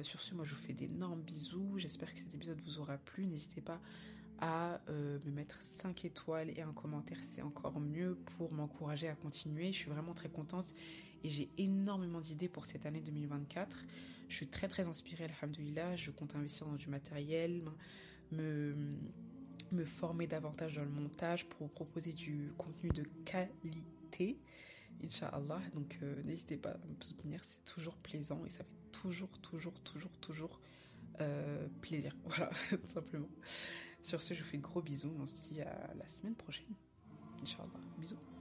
sur 0.03 0.21
ce, 0.21 0.33
moi 0.33 0.45
je 0.45 0.53
vous 0.53 0.61
fais 0.61 0.73
d'énormes 0.73 1.21
bisous. 1.21 1.77
J'espère 1.77 2.13
que 2.13 2.19
cet 2.19 2.33
épisode 2.33 2.59
vous 2.61 2.79
aura 2.79 2.97
plu. 2.97 3.25
N'hésitez 3.25 3.61
pas 3.61 3.81
à 4.39 4.81
me 4.89 5.31
mettre 5.31 5.61
5 5.61 6.05
étoiles 6.05 6.49
et 6.57 6.61
un 6.61 6.73
commentaire, 6.73 7.17
c'est 7.21 7.41
encore 7.41 7.79
mieux 7.79 8.17
pour 8.37 8.53
m'encourager 8.53 9.07
à 9.07 9.15
continuer. 9.15 9.67
Je 9.67 9.77
suis 9.79 9.89
vraiment 9.89 10.13
très 10.13 10.29
contente 10.29 10.73
et 11.23 11.29
j'ai 11.29 11.49
énormément 11.57 12.21
d'idées 12.21 12.49
pour 12.49 12.65
cette 12.65 12.85
année 12.85 13.01
2024. 13.01 13.85
Je 14.27 14.35
suis 14.35 14.47
très 14.47 14.67
très 14.67 14.87
inspirée, 14.87 15.25
alhamdoulilah. 15.25 15.95
Je 15.95 16.11
compte 16.11 16.35
investir 16.35 16.67
dans 16.67 16.75
du 16.75 16.89
matériel, 16.89 17.63
me, 18.31 18.75
me 19.71 19.85
former 19.85 20.27
davantage 20.27 20.75
dans 20.75 20.83
le 20.83 20.89
montage 20.89 21.47
pour 21.47 21.69
proposer 21.69 22.13
du 22.13 22.53
contenu 22.57 22.89
de 22.89 23.03
qualité, 23.25 24.39
Inch'Allah. 25.03 25.61
Donc 25.73 25.99
euh, 26.01 26.21
n'hésitez 26.23 26.57
pas 26.57 26.71
à 26.71 26.77
me 26.77 27.01
soutenir, 27.01 27.43
c'est 27.43 27.63
toujours 27.65 27.95
plaisant 27.97 28.43
et 28.45 28.49
ça 28.49 28.63
fait 28.63 28.91
toujours, 28.91 29.37
toujours, 29.39 29.79
toujours, 29.81 30.17
toujours 30.19 30.59
euh, 31.21 31.67
plaisir. 31.81 32.15
Voilà, 32.25 32.49
tout 32.69 32.79
simplement. 32.85 33.29
Sur 34.01 34.21
ce, 34.21 34.33
je 34.33 34.43
vous 34.43 34.49
fais 34.49 34.57
gros 34.57 34.81
bisous 34.81 35.13
et 35.15 35.19
on 35.19 35.27
se 35.27 35.49
dit 35.49 35.61
à 35.61 35.93
la 35.97 36.07
semaine 36.07 36.35
prochaine. 36.35 36.75
Inch'Allah. 37.41 37.69
Bisous. 37.97 38.34